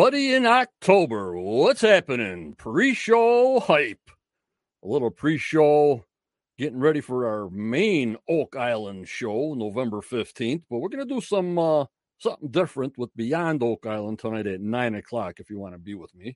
Everybody 0.00 0.32
in 0.32 0.46
October. 0.46 1.36
What's 1.36 1.82
happening? 1.82 2.54
Pre 2.54 2.94
show 2.94 3.60
hype. 3.60 4.10
A 4.82 4.88
little 4.88 5.10
pre 5.10 5.36
show 5.36 6.06
getting 6.56 6.80
ready 6.80 7.02
for 7.02 7.28
our 7.28 7.50
main 7.50 8.16
Oak 8.26 8.56
Island 8.56 9.08
show, 9.08 9.52
November 9.52 9.98
15th. 9.98 10.62
But 10.70 10.78
we're 10.78 10.88
going 10.88 11.06
to 11.06 11.14
do 11.14 11.20
some 11.20 11.58
uh, 11.58 11.84
something 12.16 12.48
different 12.48 12.96
with 12.96 13.14
Beyond 13.14 13.62
Oak 13.62 13.84
Island 13.84 14.18
tonight 14.18 14.46
at 14.46 14.62
9 14.62 14.94
o'clock 14.94 15.34
if 15.38 15.50
you 15.50 15.58
want 15.58 15.74
to 15.74 15.78
be 15.78 15.94
with 15.94 16.14
me. 16.14 16.34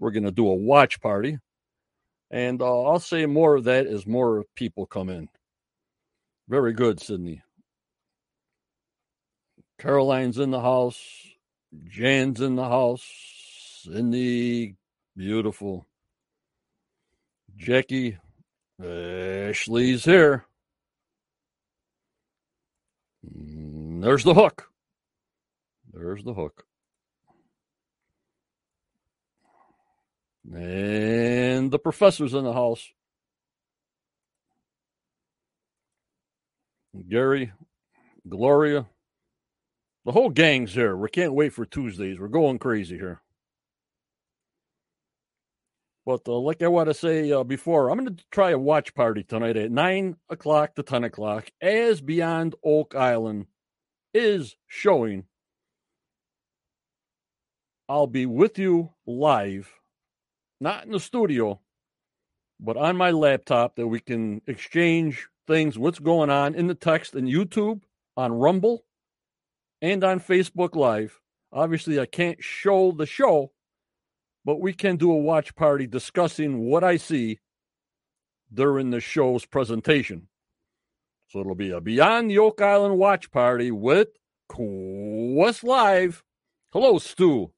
We're 0.00 0.10
going 0.10 0.24
to 0.24 0.32
do 0.32 0.48
a 0.48 0.54
watch 0.56 1.00
party. 1.00 1.38
And 2.32 2.60
uh, 2.60 2.82
I'll 2.82 2.98
say 2.98 3.26
more 3.26 3.54
of 3.54 3.62
that 3.64 3.86
as 3.86 4.08
more 4.08 4.44
people 4.56 4.86
come 4.86 5.08
in. 5.08 5.28
Very 6.48 6.72
good, 6.72 6.98
Sydney. 6.98 7.42
Caroline's 9.78 10.38
in 10.38 10.50
the 10.50 10.60
house. 10.60 11.31
Jan's 11.88 12.40
in 12.40 12.56
the 12.56 12.68
house. 12.68 13.04
Cindy, 13.84 14.76
beautiful. 15.16 15.86
Jackie, 17.56 18.18
Ashley's 18.80 20.04
here. 20.04 20.44
There's 23.24 24.24
the 24.24 24.34
hook. 24.34 24.68
There's 25.92 26.24
the 26.24 26.34
hook. 26.34 26.64
And 30.52 31.70
the 31.70 31.78
professor's 31.78 32.34
in 32.34 32.44
the 32.44 32.52
house. 32.52 32.88
Gary, 37.08 37.52
Gloria, 38.28 38.86
the 40.04 40.12
whole 40.12 40.30
gang's 40.30 40.74
here. 40.74 40.96
We 40.96 41.08
can't 41.08 41.34
wait 41.34 41.52
for 41.52 41.64
Tuesdays. 41.64 42.18
We're 42.18 42.28
going 42.28 42.58
crazy 42.58 42.96
here. 42.96 43.20
But 46.04 46.22
uh, 46.26 46.38
like 46.38 46.62
I 46.62 46.68
want 46.68 46.88
to 46.88 46.94
say 46.94 47.30
uh, 47.30 47.44
before, 47.44 47.88
I'm 47.88 47.98
going 47.98 48.16
to 48.16 48.24
try 48.32 48.50
a 48.50 48.58
watch 48.58 48.94
party 48.94 49.22
tonight 49.22 49.56
at 49.56 49.70
9 49.70 50.16
o'clock 50.28 50.74
to 50.74 50.82
10 50.82 51.04
o'clock 51.04 51.48
as 51.60 52.00
Beyond 52.00 52.56
Oak 52.64 52.96
Island 52.96 53.46
is 54.12 54.56
showing. 54.66 55.24
I'll 57.88 58.08
be 58.08 58.26
with 58.26 58.58
you 58.58 58.90
live, 59.06 59.70
not 60.60 60.84
in 60.84 60.92
the 60.92 61.00
studio, 61.00 61.60
but 62.58 62.76
on 62.76 62.96
my 62.96 63.10
laptop 63.10 63.76
that 63.76 63.86
we 63.86 64.00
can 64.00 64.40
exchange 64.46 65.28
things, 65.46 65.78
what's 65.78 65.98
going 65.98 66.30
on 66.30 66.54
in 66.54 66.66
the 66.66 66.74
text 66.74 67.14
and 67.14 67.28
YouTube, 67.28 67.82
on 68.16 68.32
Rumble, 68.32 68.84
and 69.82 70.04
on 70.04 70.20
Facebook 70.20 70.74
Live. 70.76 71.20
Obviously, 71.52 72.00
I 72.00 72.06
can't 72.06 72.42
show 72.42 72.92
the 72.92 73.04
show, 73.04 73.52
but 74.44 74.60
we 74.60 74.72
can 74.72 74.96
do 74.96 75.12
a 75.12 75.16
watch 75.18 75.54
party 75.54 75.86
discussing 75.86 76.60
what 76.60 76.82
I 76.84 76.96
see 76.96 77.40
during 78.54 78.90
the 78.90 79.00
show's 79.00 79.44
presentation. 79.44 80.28
So 81.28 81.40
it'll 81.40 81.54
be 81.54 81.70
a 81.70 81.80
Beyond 81.80 82.30
the 82.30 82.38
Oak 82.38 82.62
Island 82.62 82.96
watch 82.98 83.30
party 83.30 83.70
with 83.70 84.08
Quest 84.48 85.64
Live. 85.64 86.22
Hello, 86.72 86.98
Stu. 86.98 87.52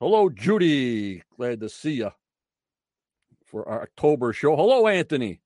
Hello, 0.00 0.28
Judy. 0.28 1.22
Glad 1.36 1.60
to 1.60 1.68
see 1.68 1.94
you 1.94 2.10
for 3.46 3.68
our 3.68 3.82
October 3.82 4.32
show. 4.32 4.56
Hello, 4.56 4.86
Anthony. 4.86 5.40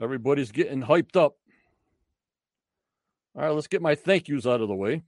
Everybody's 0.00 0.50
getting 0.50 0.82
hyped 0.82 1.16
up. 1.16 1.36
All 3.34 3.42
right, 3.42 3.54
let's 3.54 3.66
get 3.66 3.80
my 3.80 3.94
thank 3.94 4.28
yous 4.28 4.46
out 4.46 4.60
of 4.60 4.68
the 4.68 4.74
way. 4.74 5.02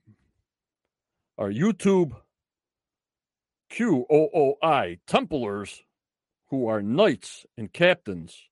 Our 1.37 1.51
YouTube 1.51 2.13
QOOI 3.71 4.99
Templars, 5.05 5.83
who 6.49 6.67
are 6.67 6.81
knights 6.81 7.45
and 7.55 7.71
captains, 7.71 8.49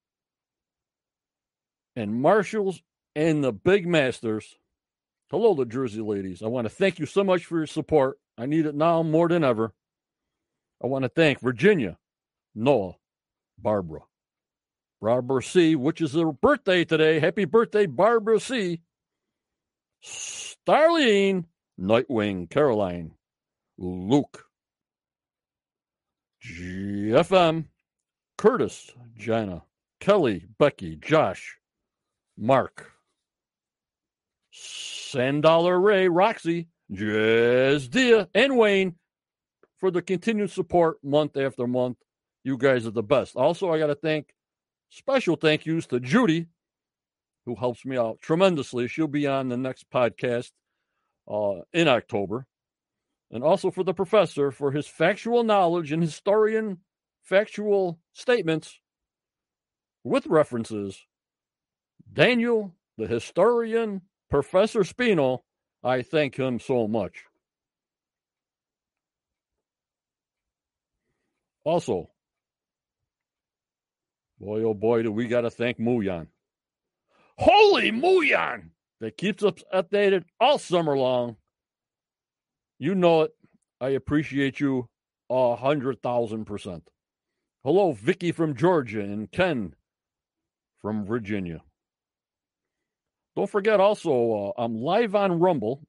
and 1.95 2.21
marshals 2.21 2.83
and 3.15 3.43
the 3.43 3.51
big 3.51 3.87
masters. 3.87 4.57
Hello, 5.31 5.55
the 5.55 5.65
Jersey 5.65 6.01
ladies. 6.01 6.43
I 6.43 6.47
want 6.47 6.65
to 6.65 6.73
thank 6.73 6.99
you 6.99 7.07
so 7.07 7.23
much 7.23 7.45
for 7.45 7.57
your 7.57 7.67
support. 7.67 8.19
I 8.37 8.45
need 8.45 8.67
it 8.67 8.75
now 8.75 9.01
more 9.01 9.27
than 9.27 9.43
ever. 9.43 9.73
I 10.83 10.87
want 10.87 11.03
to 11.03 11.09
thank 11.09 11.39
Virginia, 11.39 11.97
Noah, 12.53 12.95
Barbara, 13.57 14.01
Barbara 15.01 15.41
C., 15.41 15.75
which 15.75 15.99
is 15.99 16.13
her 16.13 16.31
birthday 16.31 16.85
today. 16.85 17.19
Happy 17.19 17.45
birthday, 17.45 17.87
Barbara 17.87 18.39
C. 18.39 18.81
Starlene, 20.03 21.45
Nightwing, 21.79 22.49
Caroline, 22.49 23.11
Luke, 23.77 24.45
GFM, 26.45 27.65
Curtis, 28.37 28.91
Jana, 29.15 29.63
Kelly, 29.99 30.45
Becky, 30.59 30.97
Josh, 30.97 31.57
Mark, 32.37 32.91
Sandollar 34.51 35.79
Ray, 35.79 36.07
Roxy, 36.07 36.67
Jazz 36.91 37.87
Dia, 37.87 38.27
and 38.35 38.57
Wayne 38.57 38.95
for 39.77 39.89
the 39.91 40.01
continued 40.01 40.51
support 40.51 40.97
month 41.03 41.37
after 41.37 41.65
month. 41.67 41.97
You 42.43 42.57
guys 42.57 42.85
are 42.85 42.91
the 42.91 43.03
best. 43.03 43.35
Also, 43.35 43.71
I 43.71 43.79
got 43.79 43.87
to 43.87 43.95
thank 43.95 44.33
special 44.89 45.35
thank 45.35 45.65
yous 45.65 45.87
to 45.87 45.99
Judy, 45.99 46.47
who 47.45 47.55
helps 47.55 47.85
me 47.85 47.97
out 47.97 48.19
tremendously. 48.21 48.87
She'll 48.87 49.07
be 49.07 49.27
on 49.27 49.49
the 49.49 49.57
next 49.57 49.89
podcast 49.89 50.51
uh, 51.29 51.61
in 51.73 51.87
October. 51.87 52.45
And 53.31 53.43
also 53.43 53.71
for 53.71 53.83
the 53.83 53.93
professor 53.93 54.51
for 54.51 54.71
his 54.71 54.87
factual 54.87 55.43
knowledge 55.43 55.91
and 55.91 56.03
historian 56.03 56.79
factual 57.23 57.99
statements 58.13 58.79
with 60.03 60.27
references. 60.27 61.05
Daniel, 62.11 62.73
the 62.97 63.07
historian, 63.07 64.01
Professor 64.29 64.81
Spino, 64.81 65.39
I 65.83 66.01
thank 66.01 66.37
him 66.37 66.59
so 66.59 66.87
much. 66.87 67.25
Also, 71.63 72.09
boy, 74.39 74.63
oh 74.63 74.73
boy, 74.73 75.01
do 75.03 75.11
we 75.11 75.27
got 75.27 75.41
to 75.41 75.49
thank 75.49 75.79
Muyan. 75.79 76.27
Holy 77.37 77.91
Muyan! 77.91 78.69
That 78.99 79.17
keeps 79.17 79.43
us 79.43 79.63
updated 79.73 80.23
all 80.39 80.57
summer 80.57 80.97
long. 80.97 81.35
You 82.79 82.95
know 82.95 83.23
it. 83.23 83.31
I 83.81 83.89
appreciate 83.89 84.59
you 84.59 84.87
a 85.29 85.55
hundred 85.55 86.01
thousand 86.01 86.45
percent. 86.45 86.89
Hello, 87.63 87.91
Vicky 87.93 88.31
from 88.31 88.55
Georgia 88.55 89.01
and 89.01 89.31
Ken 89.31 89.75
from 90.81 91.05
Virginia. 91.05 91.61
Don't 93.35 93.49
forget 93.49 93.79
also, 93.79 94.53
uh, 94.57 94.61
I'm 94.61 94.75
live 94.75 95.15
on 95.15 95.39
Rumble. 95.39 95.81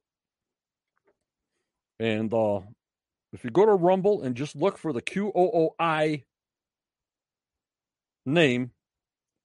And 2.01 2.33
uh, 2.33 2.61
if 3.33 3.45
you 3.45 3.51
go 3.51 3.67
to 3.67 3.73
Rumble 3.73 4.23
and 4.23 4.35
just 4.35 4.57
look 4.57 4.79
for 4.79 4.93
the 4.93 5.03
QOOI 5.03 6.25
name, 8.25 8.71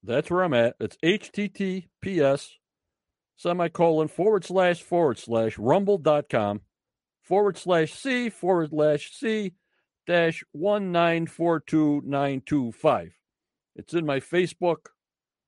that's 0.04 0.30
where 0.30 0.44
I'm 0.44 0.54
at. 0.54 0.76
It's 0.80 0.98
HTTPS 1.04 2.50
semicolon 3.38 4.08
forward 4.08 4.44
slash 4.44 4.82
forward 4.82 5.18
slash 5.18 5.58
rumble.com 5.58 6.62
forward 7.22 7.58
slash 7.58 7.94
C 7.94 8.30
forward 8.30 8.70
slash 8.72 9.12
C 9.12 9.54
dash 10.08 10.44
one 10.52 10.92
nine 10.92 11.28
four 11.28 11.60
two 11.60 12.02
nine 12.06 12.42
two 12.46 12.72
five. 12.72 13.14
It's 13.76 13.94
in 13.94 14.06
my 14.06 14.20
Facebook 14.20 14.88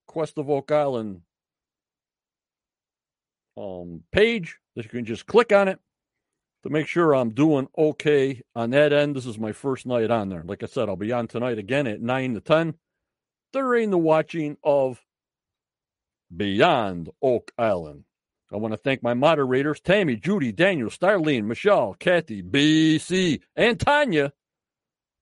Quest 0.08 0.38
of 0.38 0.50
Oak 0.50 0.72
Island 0.72 1.22
um, 3.58 4.04
page 4.12 4.58
that 4.76 4.86
you 4.86 4.90
can 4.90 5.06
just 5.06 5.26
click 5.26 5.52
on 5.52 5.68
it 5.68 5.80
to 6.64 6.70
make 6.70 6.88
sure 6.88 7.14
I'm 7.14 7.32
doing 7.32 7.68
okay 7.78 8.42
on 8.56 8.70
that 8.72 8.94
end. 8.94 9.16
This 9.16 9.26
is 9.26 9.40
my 9.40 9.52
first 9.52 9.86
night 9.86 10.12
on 10.12 10.30
there. 10.30 10.44
Like 10.46 10.64
I 10.64 10.68
said, 10.68 10.90
I'll 10.90 10.96
be 10.96 11.12
on 11.12 11.28
tonight 11.28 11.58
again 11.58 11.88
at 11.88 12.02
9 12.02 12.36
to 12.36 12.42
10 12.42 12.76
during 13.52 13.90
the 13.90 13.98
watching 13.98 14.58
of 14.64 15.02
Beyond 16.36 17.10
Oak 17.22 17.52
Island. 17.58 18.06
I 18.54 18.58
want 18.58 18.74
to 18.74 18.78
thank 18.78 19.02
my 19.02 19.14
moderators 19.14 19.80
Tammy, 19.80 20.18
Judy, 20.18 20.52
Daniel, 20.52 20.90
Starlene, 20.90 21.46
Michelle, 21.46 21.96
Kathy, 22.00 22.44
BC, 22.44 23.42
and 23.56 23.80
Tanya, 23.80 24.34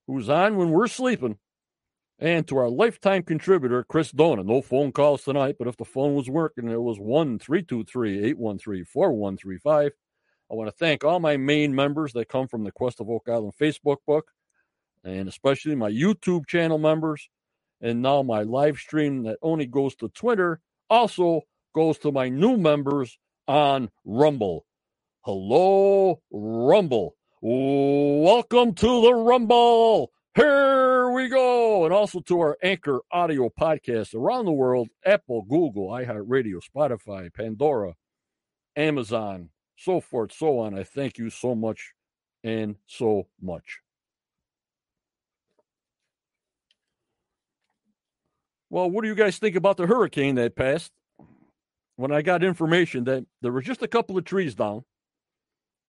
who's 0.07 0.29
on 0.29 0.57
when 0.57 0.71
we're 0.71 0.87
sleeping, 0.87 1.37
and 2.17 2.47
to 2.47 2.57
our 2.57 2.69
lifetime 2.69 3.23
contributor, 3.23 3.83
Chris 3.83 4.11
Dona. 4.11 4.43
No 4.43 4.61
phone 4.61 4.91
calls 4.91 5.23
tonight, 5.23 5.57
but 5.59 5.67
if 5.67 5.77
the 5.77 5.85
phone 5.85 6.15
was 6.15 6.29
working, 6.29 6.69
it 6.69 6.81
was 6.81 6.99
1 6.99 7.39
323 7.39 8.25
813 8.31 8.85
4135. 8.85 9.91
I 10.51 10.55
want 10.55 10.67
to 10.67 10.75
thank 10.75 11.03
all 11.03 11.19
my 11.19 11.37
main 11.37 11.75
members 11.75 12.13
that 12.13 12.29
come 12.29 12.47
from 12.47 12.63
the 12.63 12.71
Quest 12.71 12.99
of 12.99 13.09
Oak 13.09 13.29
Island 13.29 13.53
Facebook 13.59 13.97
book, 14.07 14.31
and 15.03 15.29
especially 15.29 15.75
my 15.75 15.91
YouTube 15.91 16.47
channel 16.47 16.79
members, 16.79 17.29
and 17.81 18.01
now 18.01 18.23
my 18.23 18.43
live 18.43 18.77
stream 18.77 19.23
that 19.23 19.37
only 19.41 19.65
goes 19.65 19.95
to 19.95 20.09
Twitter 20.09 20.59
also 20.89 21.41
goes 21.73 21.97
to 21.99 22.11
my 22.11 22.29
new 22.29 22.57
members 22.57 23.17
on 23.47 23.89
Rumble. 24.05 24.65
Hello, 25.21 26.21
Rumble. 26.31 27.15
Welcome 27.41 28.73
to 28.75 29.01
the 29.01 29.13
Rumble. 29.13 30.11
Here 30.35 31.09
we 31.11 31.29
go. 31.29 31.85
And 31.85 31.93
also 31.93 32.19
to 32.21 32.39
our 32.39 32.57
Anchor 32.61 33.01
audio 33.11 33.49
podcast 33.49 34.13
around 34.13 34.45
the 34.45 34.51
world 34.51 34.89
Apple, 35.05 35.43
Google, 35.43 35.89
iHeartRadio, 35.89 36.59
Spotify, 36.63 37.33
Pandora, 37.33 37.95
Amazon, 38.75 39.49
so 39.75 40.01
forth, 40.01 40.31
so 40.33 40.59
on. 40.59 40.77
I 40.77 40.83
thank 40.83 41.17
you 41.17 41.29
so 41.29 41.55
much 41.55 41.93
and 42.43 42.75
so 42.87 43.27
much. 43.41 43.79
Well, 48.69 48.89
what 48.89 49.01
do 49.01 49.07
you 49.07 49.15
guys 49.15 49.37
think 49.37 49.55
about 49.55 49.77
the 49.77 49.87
hurricane 49.87 50.35
that 50.35 50.55
passed? 50.55 50.91
When 51.95 52.11
I 52.11 52.21
got 52.21 52.43
information 52.43 53.05
that 53.05 53.25
there 53.41 53.51
were 53.51 53.61
just 53.61 53.81
a 53.81 53.87
couple 53.87 54.17
of 54.17 54.23
trees 54.23 54.55
down, 54.55 54.83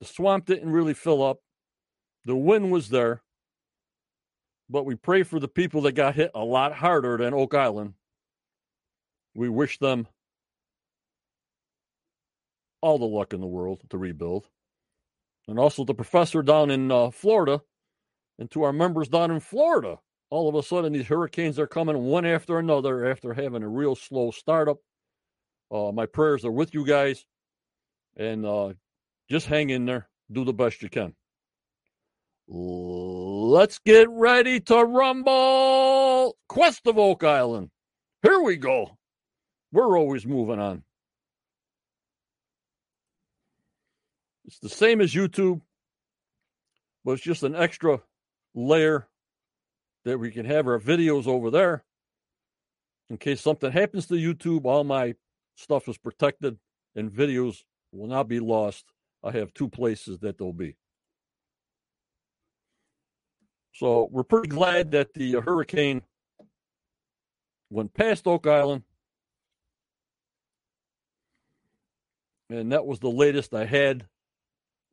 the 0.01 0.07
swamp 0.07 0.47
didn't 0.47 0.73
really 0.73 0.95
fill 0.95 1.23
up, 1.23 1.39
the 2.25 2.35
wind 2.35 2.73
was 2.73 2.89
there, 2.89 3.23
but 4.69 4.85
we 4.85 4.95
pray 4.95 5.23
for 5.23 5.39
the 5.39 5.49
people 5.49 5.83
that 5.83 5.93
got 5.93 6.15
hit 6.15 6.31
a 6.35 6.45
lot 6.45 6.73
harder 6.73 7.17
than 7.17 7.35
Oak 7.35 7.55
Island. 7.55 7.95
We 9.35 9.49
wish 9.49 9.79
them 9.79 10.09
all 12.81 12.99
the 12.99 13.05
luck 13.05 13.33
in 13.33 13.41
the 13.41 13.47
world 13.47 13.83
to 13.91 13.99
rebuild. 13.99 14.49
And 15.47 15.59
also 15.59 15.85
the 15.85 15.95
professor 15.95 16.43
down 16.43 16.71
in 16.71 16.91
uh, 16.91 17.11
Florida 17.11 17.61
and 18.39 18.51
to 18.53 18.63
our 18.63 18.73
members 18.73 19.09
down 19.09 19.31
in 19.31 19.41
Florida. 19.41 19.99
All 20.31 20.49
of 20.49 20.55
a 20.55 20.63
sudden, 20.63 20.93
these 20.93 21.09
hurricanes 21.09 21.59
are 21.59 21.67
coming 21.67 22.05
one 22.05 22.25
after 22.25 22.59
another 22.59 23.11
after 23.11 23.35
having 23.35 23.65
a 23.65 23.69
real 23.69 23.97
slow 23.97 24.31
startup. 24.31 24.79
Uh, 25.73 25.91
my 25.93 26.07
prayers 26.07 26.45
are 26.45 26.53
with 26.53 26.73
you 26.73 26.87
guys. 26.87 27.27
And 28.17 28.47
uh, 28.47 28.75
just 29.29 29.47
hang 29.47 29.71
in 29.71 29.87
there. 29.87 30.09
Do 30.31 30.45
the 30.45 30.53
best 30.53 30.83
you 30.83 30.89
can. 30.89 31.15
Let's 32.47 33.79
get 33.79 34.09
ready 34.11 34.61
to 34.61 34.85
rumble. 34.85 36.37
Quest 36.49 36.87
of 36.87 36.99
Oak 36.99 37.25
Island. 37.25 37.71
Here 38.23 38.41
we 38.41 38.57
go. 38.57 38.99
We're 39.73 39.99
always 39.99 40.27
moving 40.27 40.59
on. 40.59 40.83
It's 44.47 44.59
the 44.59 44.69
same 44.69 45.01
as 45.01 45.15
YouTube, 45.15 45.61
but 47.05 47.13
it's 47.13 47.23
just 47.23 47.45
an 47.45 47.55
extra 47.55 48.01
layer 48.53 49.07
that 50.05 50.19
we 50.19 50.31
can 50.31 50.47
have 50.47 50.67
our 50.67 50.79
videos 50.79 51.27
over 51.27 51.51
there. 51.51 51.85
In 53.09 53.17
case 53.17 53.41
something 53.41 53.73
happens 53.73 54.07
to 54.07 54.15
YouTube, 54.15 54.65
all 54.65 54.85
my 54.85 55.15
stuff 55.57 55.89
is 55.89 55.99
protected 55.99 56.59
and 56.95 57.11
videos 57.11 57.65
will 57.93 58.07
not 58.07 58.29
be 58.29 58.41
lost. 58.41 58.87
I 59.23 59.33
have 59.33 59.53
two 59.53 59.69
places 59.69 60.21
that 60.21 60.39
they'll 60.39 60.53
be. 60.53 60.77
So 63.73 64.09
we're 64.11 64.25
pretty 64.25 64.49
glad 64.49 64.93
that 64.93 65.15
the 65.15 65.33
hurricane 65.41 66.03
went 67.71 67.95
past 67.95 68.27
Oak 68.27 68.47
Island. 68.47 68.83
And 72.49 72.73
that 72.73 72.85
was 72.85 72.99
the 72.99 73.11
latest 73.11 73.55
I 73.55 73.65
had 73.65 74.07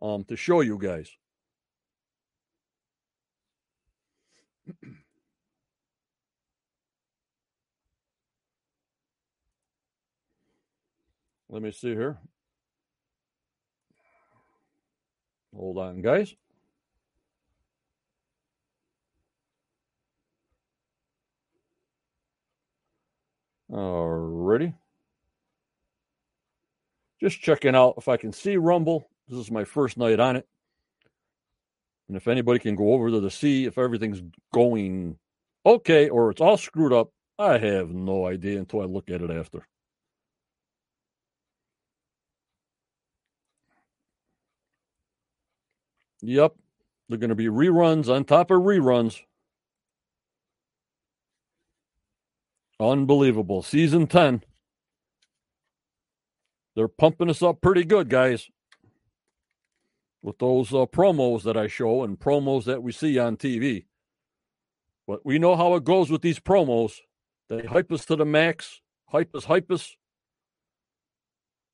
um, 0.01 0.23
to 0.25 0.35
show 0.35 0.61
you 0.61 0.77
guys. 0.77 1.09
Let 11.49 11.61
me 11.61 11.71
see 11.71 11.89
here. 11.89 12.17
Hold 15.55 15.77
on, 15.77 16.01
guys. 16.01 16.35
Alrighty. 23.71 24.73
Just 27.19 27.41
checking 27.41 27.75
out 27.75 27.95
if 27.97 28.07
I 28.07 28.17
can 28.17 28.31
see 28.31 28.57
Rumble. 28.57 29.09
This 29.27 29.39
is 29.39 29.51
my 29.51 29.63
first 29.63 29.97
night 29.97 30.19
on 30.19 30.35
it. 30.35 30.47
And 32.07 32.15
if 32.15 32.27
anybody 32.27 32.59
can 32.59 32.75
go 32.75 32.93
over 32.93 33.11
there 33.11 33.21
to 33.21 33.29
see 33.29 33.65
if 33.65 33.77
everything's 33.77 34.21
going 34.53 35.17
okay 35.65 36.09
or 36.09 36.31
it's 36.31 36.41
all 36.41 36.57
screwed 36.57 36.93
up, 36.93 37.11
I 37.37 37.57
have 37.57 37.91
no 37.91 38.25
idea 38.25 38.59
until 38.59 38.81
I 38.81 38.85
look 38.85 39.09
at 39.09 39.21
it 39.21 39.29
after. 39.29 39.67
Yep, 46.21 46.55
they're 47.09 47.17
going 47.19 47.29
to 47.29 47.35
be 47.35 47.45
reruns 47.45 48.13
on 48.13 48.23
top 48.23 48.49
of 48.51 48.61
reruns. 48.61 49.21
Unbelievable. 52.79 53.61
Season 53.61 54.07
10. 54.07 54.43
They're 56.75 56.87
pumping 56.87 57.29
us 57.29 57.41
up 57.41 57.61
pretty 57.61 57.83
good, 57.83 58.09
guys 58.09 58.49
with 60.27 60.39
those 60.39 60.73
uh, 60.73 60.85
promos 60.85 61.43
that 61.43 61.55
I 61.55 61.67
show 61.67 62.03
and 62.03 62.19
promos 62.19 62.65
that 62.65 62.83
we 62.83 62.91
see 62.91 63.17
on 63.17 63.37
TV. 63.37 63.85
But 65.07 65.25
we 65.25 65.39
know 65.39 65.55
how 65.55 65.75
it 65.75 65.85
goes 65.85 66.09
with 66.09 66.21
these 66.21 66.37
promos. 66.37 66.97
They 67.47 67.61
hype 67.61 67.89
us 67.93 68.03
to 68.07 68.17
the 68.17 68.25
max, 68.25 68.81
hype 69.05 69.33
us, 69.33 69.45
hype 69.45 69.71
us. 69.71 69.95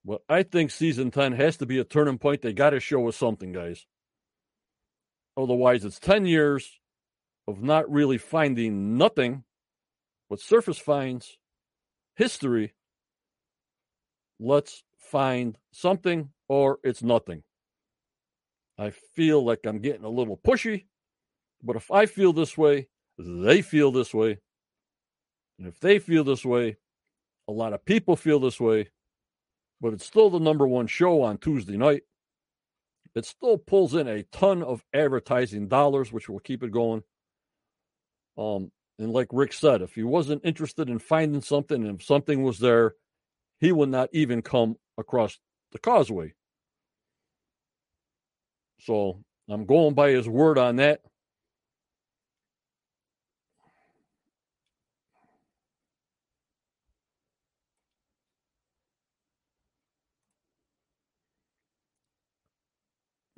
But 0.06 0.22
I 0.30 0.44
think 0.44 0.70
season 0.70 1.10
10 1.10 1.32
has 1.32 1.58
to 1.58 1.66
be 1.66 1.80
a 1.80 1.84
turning 1.84 2.20
point. 2.20 2.44
They 2.44 2.54
got 2.54 2.70
to 2.70 2.80
show 2.80 3.08
us 3.08 3.18
something, 3.18 3.54
guys. 3.54 3.88
Otherwise, 5.36 5.84
it's 5.84 5.98
10 5.98 6.28
years 6.28 6.80
of 7.48 7.64
not 7.64 7.90
really 7.90 8.20
finding 8.20 9.00
nothing 9.00 9.46
but 10.30 10.40
surface 10.40 10.78
finds, 10.78 11.40
history. 12.16 12.76
Let's 14.40 14.84
find 14.96 15.58
something 15.72 16.30
or 16.48 16.78
it's 16.84 17.02
nothing. 17.02 17.42
I 18.78 18.90
feel 18.90 19.44
like 19.44 19.60
I'm 19.66 19.80
getting 19.80 20.04
a 20.04 20.10
little 20.10 20.38
pushy, 20.38 20.86
but 21.62 21.76
if 21.76 21.92
I 21.92 22.06
feel 22.06 22.34
this 22.34 22.58
way, 22.58 22.88
they 23.18 23.62
feel 23.62 23.92
this 23.92 24.14
way. 24.14 24.40
And 25.60 25.68
if 25.68 25.80
they 25.80 26.00
feel 26.00 26.24
this 26.24 26.44
way, 26.44 26.78
a 27.48 27.52
lot 27.52 27.74
of 27.74 27.86
people 27.86 28.16
feel 28.16 28.40
this 28.40 28.60
way, 28.60 28.90
but 29.80 29.94
it's 29.94 30.06
still 30.06 30.30
the 30.30 30.40
number 30.40 30.68
one 30.68 30.88
show 30.88 31.22
on 31.22 31.38
Tuesday 31.38 31.78
night. 31.78 32.04
It 33.16 33.26
still 33.26 33.58
pulls 33.58 33.94
in 33.94 34.08
a 34.08 34.24
ton 34.24 34.64
of 34.64 34.84
advertising 34.94 35.68
dollars, 35.68 36.12
which 36.12 36.28
will 36.28 36.40
keep 36.40 36.64
it 36.64 36.72
going. 36.72 37.04
Um, 38.38 38.72
and 38.98 39.12
like 39.12 39.28
Rick 39.32 39.54
said, 39.54 39.82
if 39.82 39.94
he 39.94 40.04
wasn't 40.04 40.46
interested 40.46 40.90
in 40.90 40.98
finding 40.98 41.42
something 41.42 41.86
and 41.86 42.00
if 42.00 42.06
something 42.06 42.42
was 42.42 42.60
there, 42.60 42.96
he 43.60 43.72
would 43.72 43.90
not 43.90 44.10
even 44.14 44.42
come 44.42 44.78
across 44.98 45.40
the 45.72 45.80
causeway. 45.80 46.34
So 48.80 49.24
I'm 49.50 49.66
going 49.66 49.94
by 49.94 50.12
his 50.12 50.30
word 50.30 50.58
on 50.58 50.78
that. 50.78 51.02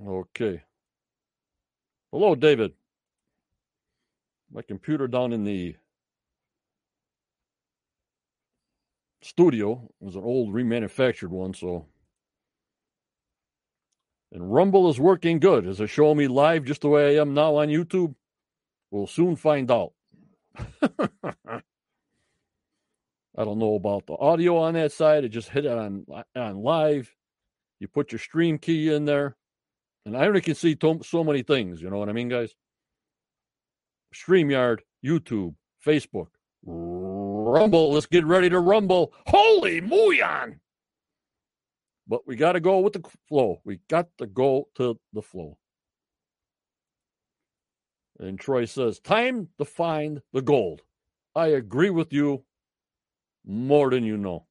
Okay. 0.06 0.62
Hello, 2.12 2.36
David. 2.36 2.74
My 4.52 4.62
computer 4.62 5.08
down 5.08 5.34
in 5.34 5.44
the 5.44 5.76
studio 9.22 9.90
was 10.00 10.16
an 10.16 10.24
old 10.24 10.54
remanufactured 10.54 11.30
one, 11.30 11.54
so 11.54 11.86
and 14.36 14.54
Rumble 14.54 14.90
is 14.90 15.00
working 15.00 15.40
good. 15.40 15.66
Is 15.66 15.80
it 15.80 15.88
showing 15.88 16.18
me 16.18 16.28
live 16.28 16.66
just 16.66 16.82
the 16.82 16.90
way 16.90 17.18
I 17.18 17.22
am 17.22 17.34
now 17.34 17.56
on 17.56 17.70
YouTube? 17.70 18.16
We'll 18.92 19.08
soon 19.08 19.38
find 19.38 19.72
out. 19.72 19.94
I 20.84 21.62
don't 23.38 23.60
know 23.60 23.76
about 23.76 24.08
the 24.08 24.18
audio 24.18 24.58
on 24.58 24.74
that 24.74 24.92
side. 24.92 25.24
It 25.24 25.30
just 25.30 25.48
hit 25.50 25.66
it 25.66 25.72
on 25.72 26.06
on 26.36 26.58
live. 26.58 27.16
You 27.80 27.88
put 27.88 28.12
your 28.12 28.20
stream 28.20 28.58
key 28.58 28.94
in 28.94 29.06
there, 29.06 29.38
and 30.06 30.18
I 30.18 30.28
only 30.28 30.42
can 30.42 30.56
see 30.56 30.76
to- 30.76 31.04
so 31.04 31.24
many 31.24 31.42
things. 31.42 31.82
You 31.82 31.90
know 31.90 31.98
what 31.98 32.10
I 32.10 32.14
mean, 32.14 32.28
guys? 32.28 32.54
StreamYard, 34.14 34.80
YouTube, 35.04 35.56
Facebook, 35.86 36.28
Rumble. 36.66 37.94
Let's 37.94 38.06
get 38.06 38.26
ready 38.26 38.50
to 38.50 38.60
rumble. 38.60 39.14
Holy 39.28 39.80
Muyan! 39.80 40.60
But 42.08 42.28
we 42.28 42.36
got 42.36 42.54
to 42.54 42.60
go 42.60 42.80
with 42.80 42.94
the 42.94 43.04
flow. 43.28 43.62
We 43.64 43.80
got 43.90 44.08
to 44.20 44.28
go 44.28 44.68
to 44.76 45.00
the 45.14 45.22
flow. 45.22 45.58
And 48.20 48.40
Troy 48.40 48.66
says, 48.66 49.00
time 49.00 49.50
to 49.58 49.66
find 49.66 50.22
the 50.32 50.42
gold. 50.42 50.82
I 51.36 51.48
agree 51.48 51.90
with 51.90 52.14
you 52.14 52.46
more 53.46 53.90
than 53.90 54.04
you 54.04 54.18
know. 54.18 54.46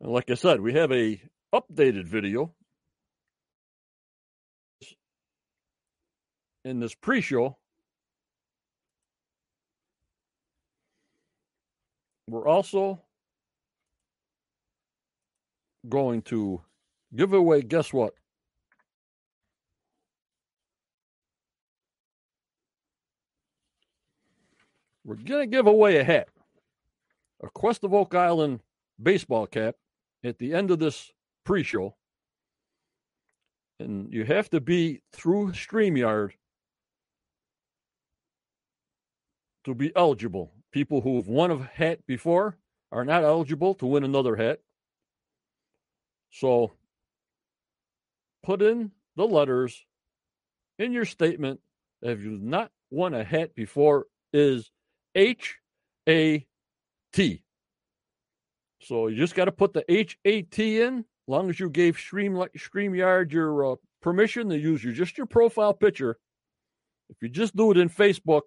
And 0.00 0.10
like 0.10 0.30
I 0.30 0.34
said, 0.34 0.60
we 0.60 0.74
have 0.74 0.92
a 0.92 1.22
updated 1.54 2.06
video 2.06 2.52
in 6.64 6.80
this 6.80 6.94
pre-show. 6.94 7.56
We're 12.28 12.46
also 12.46 13.00
going 15.88 16.22
to 16.22 16.62
give 17.14 17.32
away, 17.32 17.62
guess 17.62 17.92
what? 17.92 18.14
We're 25.04 25.16
going 25.16 25.50
to 25.50 25.56
give 25.56 25.66
away 25.66 25.96
a 25.96 26.04
hat, 26.04 26.28
a 27.42 27.48
Quest 27.50 27.82
of 27.82 27.92
Oak 27.92 28.14
Island 28.14 28.60
baseball 29.02 29.46
cap 29.46 29.74
at 30.22 30.38
the 30.38 30.54
end 30.54 30.70
of 30.70 30.78
this 30.78 31.10
pre 31.44 31.64
show. 31.64 31.96
And 33.80 34.12
you 34.12 34.24
have 34.24 34.48
to 34.50 34.60
be 34.60 35.02
through 35.12 35.52
StreamYard 35.52 36.32
to 39.64 39.74
be 39.74 39.92
eligible. 39.96 40.52
People 40.70 41.00
who 41.00 41.16
have 41.16 41.26
won 41.26 41.50
a 41.50 41.58
hat 41.74 42.06
before 42.06 42.56
are 42.92 43.04
not 43.04 43.24
eligible 43.24 43.74
to 43.74 43.86
win 43.86 44.04
another 44.04 44.36
hat. 44.36 44.60
So 46.32 46.72
put 48.42 48.62
in 48.62 48.90
the 49.16 49.26
letters 49.26 49.84
in 50.78 50.92
your 50.92 51.04
statement 51.04 51.60
if 52.00 52.20
you've 52.20 52.42
not 52.42 52.70
won 52.90 53.14
a 53.14 53.22
hat 53.22 53.54
before 53.54 54.06
is 54.32 54.70
H 55.14 55.58
A 56.08 56.46
T. 57.12 57.44
So 58.80 59.06
you 59.06 59.16
just 59.16 59.34
got 59.34 59.44
to 59.44 59.52
put 59.52 59.72
the 59.72 59.84
H 59.92 60.18
A 60.24 60.42
T 60.42 60.80
in. 60.80 61.04
Long 61.28 61.48
as 61.50 61.60
you 61.60 61.70
gave 61.70 61.98
Stream 61.98 62.34
like 62.34 62.52
StreamYard 62.54 63.30
your 63.30 63.72
uh, 63.72 63.76
permission 64.00 64.48
to 64.48 64.58
use 64.58 64.82
your 64.82 64.92
just 64.92 65.16
your 65.16 65.26
profile 65.26 65.74
picture. 65.74 66.18
If 67.10 67.22
you 67.22 67.28
just 67.28 67.54
do 67.54 67.70
it 67.70 67.76
in 67.76 67.88
Facebook, 67.88 68.42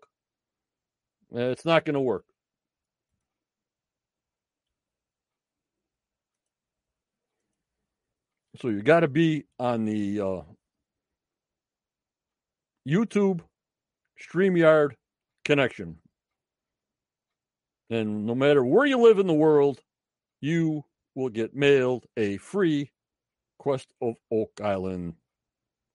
uh, 1.34 1.40
it's 1.40 1.66
not 1.66 1.86
going 1.86 1.94
to 1.94 2.02
work. 2.02 2.26
So 8.66 8.70
you 8.72 8.82
got 8.82 9.02
to 9.02 9.08
be 9.08 9.46
on 9.60 9.86
the 9.86 10.20
uh, 10.20 10.42
YouTube 12.90 13.42
StreamYard 14.20 14.94
connection. 15.44 16.00
And 17.92 18.26
no 18.26 18.34
matter 18.34 18.66
where 18.66 18.88
you 18.88 18.98
live 18.98 19.20
in 19.20 19.28
the 19.28 19.36
world, 19.36 19.82
you 20.42 20.84
will 21.14 21.30
get 21.30 21.56
mailed 21.56 22.08
a 22.18 22.38
free 22.38 22.90
Quest 23.60 23.88
of 24.02 24.16
Oak 24.32 24.60
Island 24.60 25.14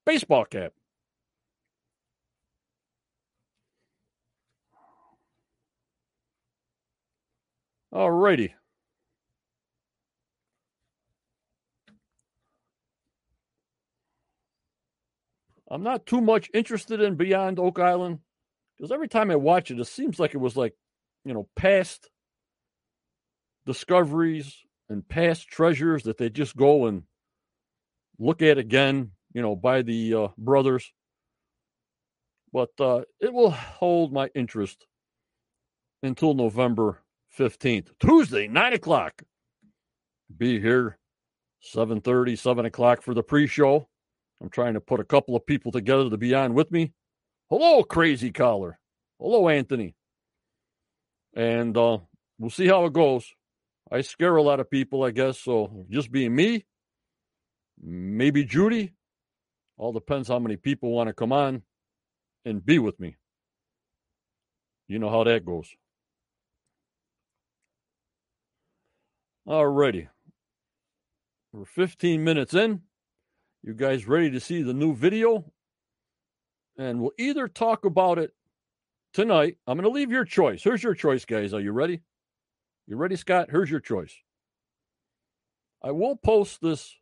baseball 0.06 0.44
cap. 0.44 0.72
All 7.90 8.12
righty. 8.12 8.54
I'm 15.70 15.82
not 15.82 16.06
too 16.06 16.20
much 16.20 16.50
interested 16.52 17.00
in 17.00 17.14
Beyond 17.14 17.58
Oak 17.58 17.78
Island 17.78 18.18
because 18.76 18.90
every 18.90 19.08
time 19.08 19.30
I 19.30 19.36
watch 19.36 19.70
it, 19.70 19.78
it 19.78 19.86
seems 19.86 20.18
like 20.18 20.34
it 20.34 20.38
was 20.38 20.56
like 20.56 20.74
you 21.24 21.34
know, 21.34 21.48
past 21.56 22.08
discoveries 23.66 24.56
and 24.88 25.06
past 25.08 25.48
treasures 25.48 26.04
that 26.04 26.18
they 26.18 26.30
just 26.30 26.56
go 26.56 26.86
and 26.86 27.02
look 28.18 28.42
at 28.42 28.58
again, 28.58 29.12
you 29.32 29.42
know, 29.42 29.54
by 29.54 29.82
the 29.82 30.14
uh, 30.14 30.28
brothers. 30.38 30.92
But 32.52 32.70
uh, 32.80 33.02
it 33.20 33.32
will 33.32 33.50
hold 33.50 34.12
my 34.12 34.28
interest 34.34 34.86
until 36.02 36.34
November 36.34 37.02
15th, 37.38 37.88
Tuesday, 38.00 38.48
9 38.48 38.72
o'clock. 38.72 39.22
Be 40.36 40.60
here 40.60 40.98
7.30, 41.74 42.38
7 42.38 42.64
o'clock 42.64 43.02
for 43.02 43.14
the 43.14 43.22
pre-show. 43.22 43.88
I'm 44.42 44.50
trying 44.50 44.74
to 44.74 44.80
put 44.80 45.00
a 45.00 45.04
couple 45.04 45.36
of 45.36 45.46
people 45.46 45.72
together 45.72 46.10
to 46.10 46.16
be 46.16 46.34
on 46.34 46.54
with 46.54 46.70
me. 46.70 46.92
Hello, 47.50 47.82
crazy 47.84 48.32
caller. 48.32 48.78
Hello, 49.20 49.48
Anthony 49.48 49.94
and 51.34 51.76
uh, 51.76 51.98
we'll 52.38 52.50
see 52.50 52.66
how 52.66 52.84
it 52.86 52.92
goes. 52.92 53.32
I 53.90 54.02
scare 54.02 54.36
a 54.36 54.42
lot 54.42 54.60
of 54.60 54.70
people, 54.70 55.02
I 55.02 55.10
guess. 55.10 55.38
So 55.38 55.86
just 55.90 56.12
being 56.12 56.34
me, 56.34 56.64
maybe 57.82 58.44
Judy, 58.44 58.92
all 59.76 59.92
depends 59.92 60.28
how 60.28 60.38
many 60.38 60.56
people 60.56 60.90
want 60.92 61.08
to 61.08 61.14
come 61.14 61.32
on 61.32 61.62
and 62.44 62.64
be 62.64 62.78
with 62.78 62.98
me. 63.00 63.16
You 64.88 64.98
know 64.98 65.10
how 65.10 65.24
that 65.24 65.44
goes. 65.44 65.68
All 69.46 69.66
righty. 69.66 70.08
We're 71.52 71.64
15 71.64 72.22
minutes 72.22 72.54
in. 72.54 72.82
You 73.62 73.74
guys 73.74 74.08
ready 74.08 74.30
to 74.30 74.40
see 74.40 74.62
the 74.62 74.72
new 74.72 74.94
video? 74.94 75.44
And 76.78 77.00
we'll 77.00 77.12
either 77.18 77.46
talk 77.46 77.84
about 77.84 78.18
it 78.18 78.32
tonight, 79.12 79.56
I'm 79.66 79.76
going 79.76 79.84
to 79.84 79.94
leave 79.94 80.10
your 80.10 80.24
choice. 80.24 80.62
Here's 80.62 80.82
your 80.82 80.94
choice, 80.94 81.24
guys. 81.24 81.52
Are 81.52 81.60
you 81.60 81.72
ready? 81.72 82.00
You 82.86 82.96
ready, 82.96 83.16
Scott? 83.16 83.48
Here's 83.50 83.70
your 83.70 83.80
choice. 83.80 84.14
I 85.82 85.90
will 85.90 86.16
post 86.16 86.60
this 86.60 86.96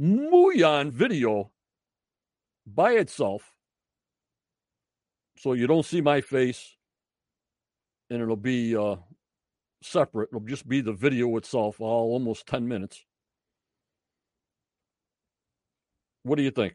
Muon 0.00 0.90
video 0.90 1.50
by 2.66 2.92
itself 2.92 3.52
so 5.38 5.52
you 5.52 5.66
don't 5.66 5.84
see 5.84 6.00
my 6.00 6.20
face 6.20 6.76
and 8.10 8.22
it'll 8.22 8.36
be 8.36 8.76
uh, 8.76 8.96
separate. 9.82 10.30
It'll 10.30 10.40
just 10.40 10.68
be 10.68 10.80
the 10.80 10.92
video 10.92 11.36
itself, 11.36 11.80
all 11.80 12.12
almost 12.12 12.46
10 12.46 12.66
minutes. 12.66 13.04
What 16.24 16.36
do 16.36 16.42
you 16.42 16.50
think? 16.50 16.74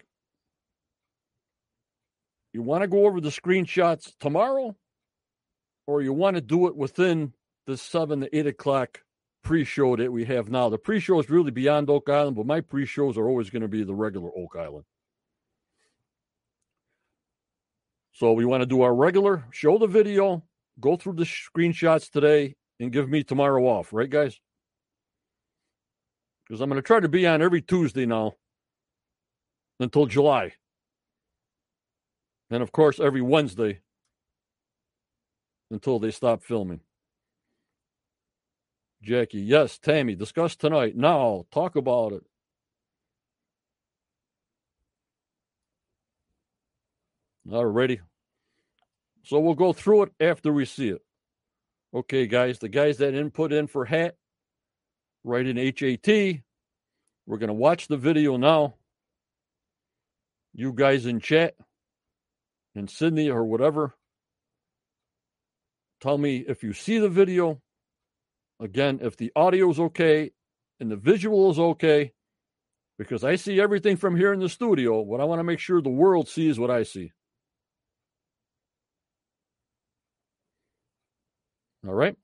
You 2.54 2.62
want 2.62 2.84
to 2.84 2.88
go 2.88 3.06
over 3.06 3.20
the 3.20 3.30
screenshots 3.30 4.14
tomorrow, 4.20 4.76
or 5.86 6.02
you 6.02 6.14
want 6.14 6.36
to 6.36 6.42
do 6.42 6.68
it 6.68 6.76
within 6.76 7.34
the 7.68 7.78
seven 7.78 8.22
to 8.22 8.36
eight 8.36 8.48
o'clock 8.48 9.02
pre-show 9.44 9.96
that 9.96 10.12
we 10.12 10.26
have 10.26 10.50
now. 10.50 10.70
The 10.70 10.78
pre-show 10.78 11.20
is 11.20 11.30
really 11.30 11.52
beyond 11.52 11.90
Oak 11.90 12.10
Island, 12.10 12.36
but 12.36 12.46
my 12.46 12.62
pre-shows 12.62 13.18
are 13.18 13.28
always 13.28 13.50
going 13.50 13.62
to 13.62 13.68
be 13.68 13.84
the 13.84 13.94
regular 13.94 14.30
Oak 14.36 14.56
Island. 14.56 14.86
So 18.12 18.34
we 18.34 18.46
want 18.46 18.62
to 18.62 18.68
do 18.68 18.82
our 18.82 18.94
regular, 18.94 19.46
show 19.52 19.78
the 19.78 19.88
video, 19.88 20.44
go 20.80 20.98
through 20.98 21.14
the 21.14 21.24
screenshots 21.24 22.12
today, 22.12 22.56
and 22.80 22.92
give 22.92 23.10
me 23.10 23.24
tomorrow 23.24 23.66
off, 23.66 23.94
right, 23.94 24.10
guys? 24.10 24.40
Because 26.46 26.62
I'm 26.62 26.70
going 26.70 26.82
to 26.82 26.86
try 26.86 27.00
to 27.00 27.08
be 27.08 27.26
on 27.26 27.42
every 27.42 27.62
Tuesday 27.62 28.06
now 28.06 28.34
until 29.80 30.06
July. 30.06 30.54
And 32.50 32.64
of 32.64 32.72
course, 32.72 33.00
every 33.00 33.22
Wednesday 33.22 33.82
until 35.72 36.00
they 36.00 36.12
stop 36.12 36.44
filming. 36.44 36.82
Jackie, 39.02 39.40
yes, 39.40 39.78
Tammy, 39.78 40.16
discuss 40.16 40.56
tonight. 40.56 40.96
Now, 40.96 41.46
talk 41.52 41.76
about 41.76 42.14
it. 42.14 42.24
All 47.52 47.66
righty. 47.66 48.02
So 49.24 49.40
we'll 49.40 49.56
go 49.56 49.74
through 49.74 50.04
it 50.04 50.12
after 50.20 50.52
we 50.52 50.66
see 50.66 50.90
it. 50.90 51.02
Okay, 51.94 52.28
guys, 52.28 52.60
the 52.60 52.70
guys 52.70 52.98
that 52.98 53.16
input 53.16 53.52
in 53.54 53.68
for 53.68 53.86
hat, 53.86 54.16
write 55.24 55.48
in 55.48 55.58
HAT. 55.58 56.42
We're 57.26 57.38
going 57.38 57.48
to 57.48 57.54
watch 57.54 57.88
the 57.88 57.98
video 57.98 58.38
now. 58.38 58.76
You 60.54 60.74
guys 60.74 61.06
in 61.06 61.20
chat, 61.20 61.56
in 62.76 62.88
Sydney 62.88 63.30
or 63.30 63.44
whatever. 63.46 63.96
Tell 66.02 66.18
me 66.18 66.46
if 66.48 66.64
you 66.64 66.74
see 66.74 66.98
the 66.98 67.10
video. 67.10 67.62
Again, 68.60 69.00
if 69.02 69.16
the 69.16 69.32
audio 69.36 69.70
is 69.70 69.80
okay 69.80 70.32
and 70.80 70.92
the 70.92 70.98
visual 70.98 71.50
is 71.52 71.60
okay, 71.60 72.12
because 72.98 73.24
I 73.24 73.38
see 73.38 73.62
everything 73.62 73.96
from 73.96 74.18
here 74.18 74.34
in 74.34 74.42
the 74.42 74.50
studio. 74.50 75.00
What 75.00 75.22
I 75.22 75.24
want 75.24 75.40
to 75.40 75.44
make 75.46 75.60
sure 75.60 75.82
the 75.82 75.90
world 75.90 76.28
sees 76.28 76.60
what 76.60 76.70
I 76.70 76.84
see. 76.84 77.12
All 81.88 81.94
right. 81.94 82.18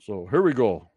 So 0.00 0.26
here 0.28 0.42
we 0.42 0.52
go. 0.52 0.90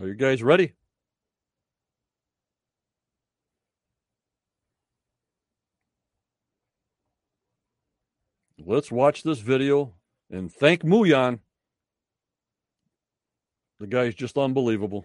Are 0.00 0.06
you 0.06 0.14
guys 0.14 0.44
ready? 0.44 0.74
Let's 8.64 8.92
watch 8.92 9.24
this 9.24 9.40
video 9.40 9.94
and 10.30 10.52
thank 10.52 10.82
Muyan. 10.84 11.40
The 13.80 13.88
guy's 13.88 14.14
just 14.14 14.38
unbelievable. 14.38 15.04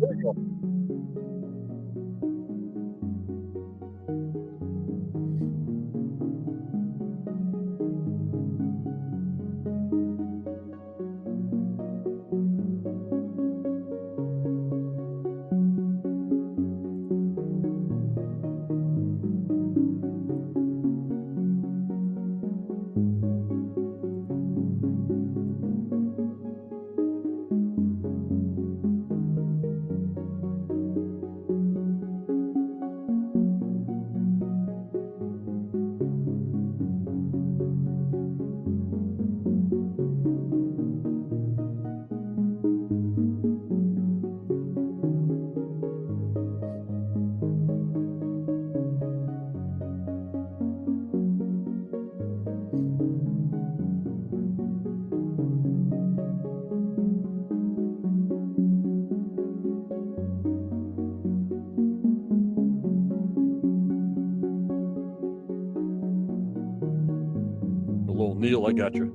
There 0.00 0.14
you 0.14 0.22
go. 0.22 0.59
I 68.70 68.72
got 68.72 68.94
you. 68.94 69.09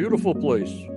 Beautiful 0.00 0.34
place. 0.34 0.89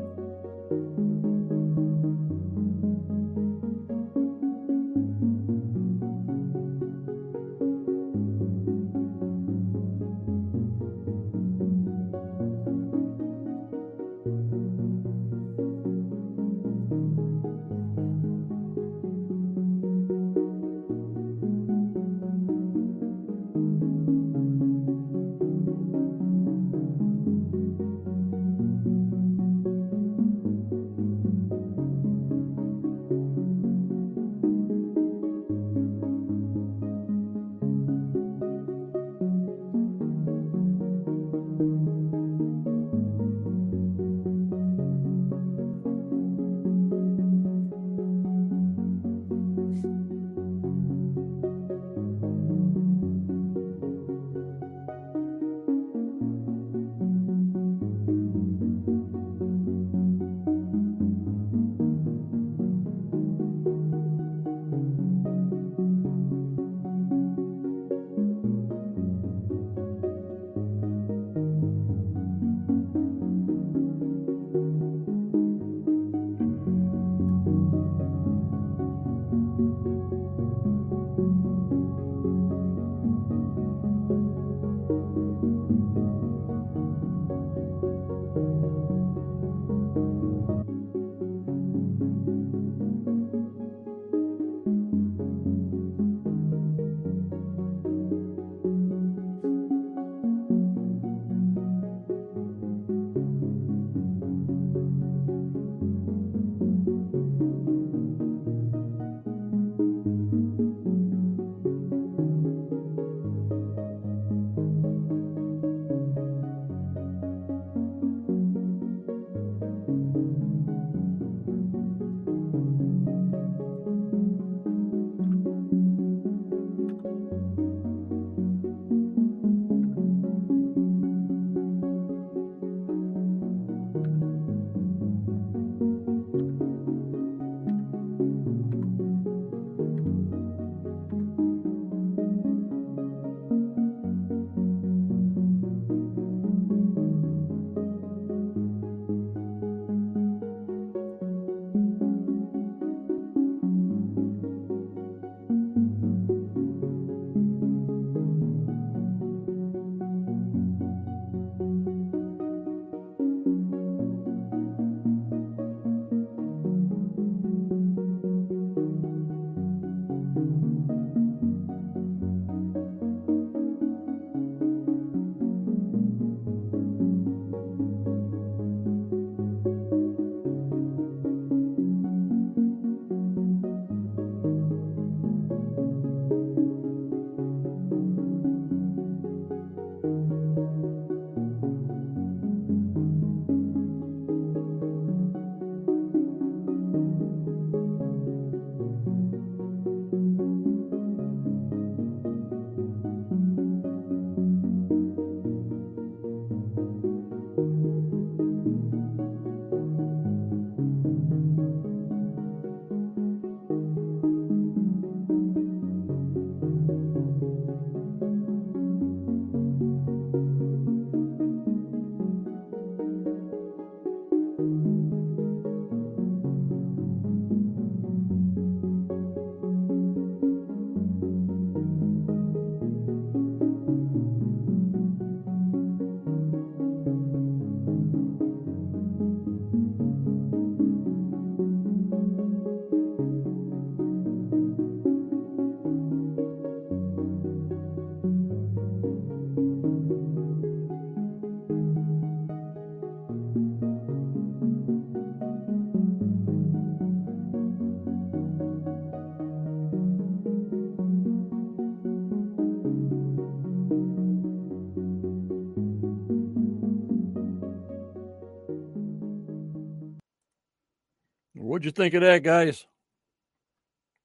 What'd 271.84 271.98
you 271.98 272.02
think 272.02 272.14
of 272.14 272.22
that, 272.22 272.44
guys? 272.44 272.88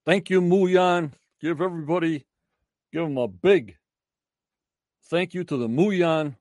Thank 0.06 0.30
you, 0.30 0.40
Muyan. 0.40 1.10
Give 1.40 1.60
everybody, 1.60 2.24
give 2.92 3.02
them 3.02 3.18
a 3.18 3.26
big 3.26 3.74
thank 5.10 5.34
you 5.34 5.42
to 5.42 5.56
the 5.56 5.66
Muyan, 5.66 6.36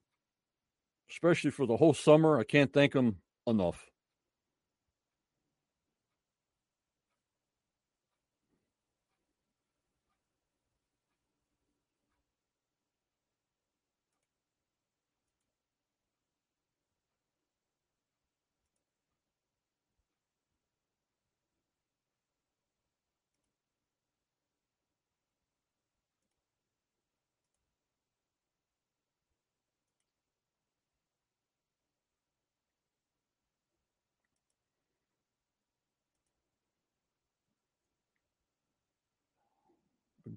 especially 1.10 1.50
for 1.50 1.66
the 1.66 1.76
whole 1.76 1.96
summer. 1.96 2.38
I 2.38 2.44
can't 2.44 2.72
thank 2.72 2.94
them 2.94 3.16
enough. 3.48 3.84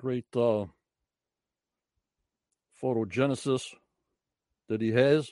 Great 0.00 0.24
uh, 0.34 0.64
photogenesis 2.82 3.74
that 4.70 4.80
he 4.80 4.92
has. 4.92 5.30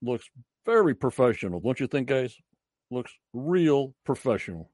Looks 0.00 0.30
very 0.64 0.94
professional, 0.94 1.60
don't 1.60 1.78
you 1.78 1.86
think, 1.86 2.08
guys? 2.08 2.34
Looks 2.90 3.12
real 3.34 3.94
professional. 4.06 4.70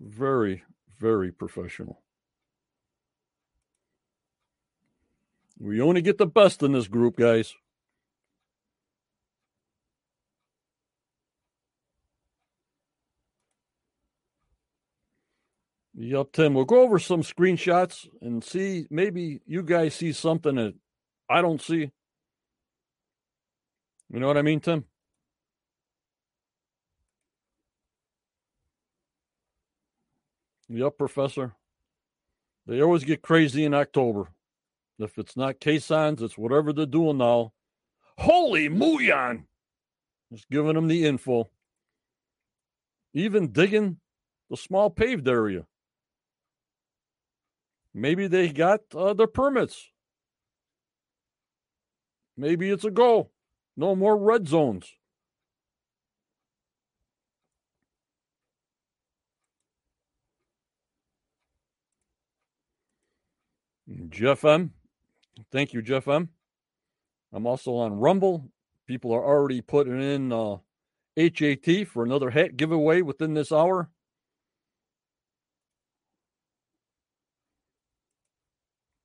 Very, 0.00 0.62
very 0.98 1.30
professional. 1.30 2.00
We 5.58 5.82
only 5.82 6.00
get 6.00 6.16
the 6.16 6.26
best 6.26 6.62
in 6.62 6.72
this 6.72 6.88
group, 6.88 7.18
guys. 7.18 7.54
Yup, 16.00 16.30
Tim. 16.30 16.54
We'll 16.54 16.64
go 16.64 16.82
over 16.82 17.00
some 17.00 17.22
screenshots 17.22 18.06
and 18.22 18.44
see 18.44 18.86
maybe 18.88 19.40
you 19.46 19.64
guys 19.64 19.96
see 19.96 20.12
something 20.12 20.54
that 20.54 20.74
I 21.28 21.42
don't 21.42 21.60
see. 21.60 21.90
You 24.08 24.20
know 24.20 24.28
what 24.28 24.36
I 24.36 24.42
mean, 24.42 24.60
Tim? 24.60 24.84
Yep, 30.68 30.98
Professor. 30.98 31.56
They 32.68 32.80
always 32.80 33.02
get 33.02 33.20
crazy 33.20 33.64
in 33.64 33.74
October. 33.74 34.28
If 35.00 35.18
it's 35.18 35.36
not 35.36 35.58
caissons, 35.58 36.22
it's 36.22 36.38
whatever 36.38 36.72
they're 36.72 36.86
doing 36.86 37.18
now. 37.18 37.52
Holy 38.18 38.68
Muyan! 38.68 39.46
Just 40.32 40.48
giving 40.48 40.74
them 40.74 40.86
the 40.86 41.06
info. 41.06 41.48
Even 43.14 43.50
digging 43.50 43.98
the 44.48 44.56
small 44.56 44.90
paved 44.90 45.26
area. 45.26 45.64
Maybe 47.98 48.28
they 48.28 48.48
got 48.50 48.80
uh, 48.94 49.12
their 49.12 49.26
permits. 49.26 49.90
Maybe 52.36 52.70
it's 52.70 52.84
a 52.84 52.92
go. 52.92 53.30
No 53.76 53.96
more 53.96 54.16
red 54.16 54.46
zones. 54.46 54.86
Jeff 64.10 64.44
M. 64.44 64.72
Thank 65.50 65.72
you, 65.72 65.82
Jeff 65.82 66.06
M. 66.06 66.28
I'm 67.32 67.46
also 67.48 67.74
on 67.74 67.98
Rumble. 67.98 68.48
People 68.86 69.12
are 69.12 69.24
already 69.24 69.60
putting 69.60 70.00
in 70.00 70.32
uh, 70.32 70.58
HAT 71.16 71.88
for 71.88 72.04
another 72.04 72.30
hat 72.30 72.56
giveaway 72.56 73.02
within 73.02 73.34
this 73.34 73.50
hour. 73.50 73.90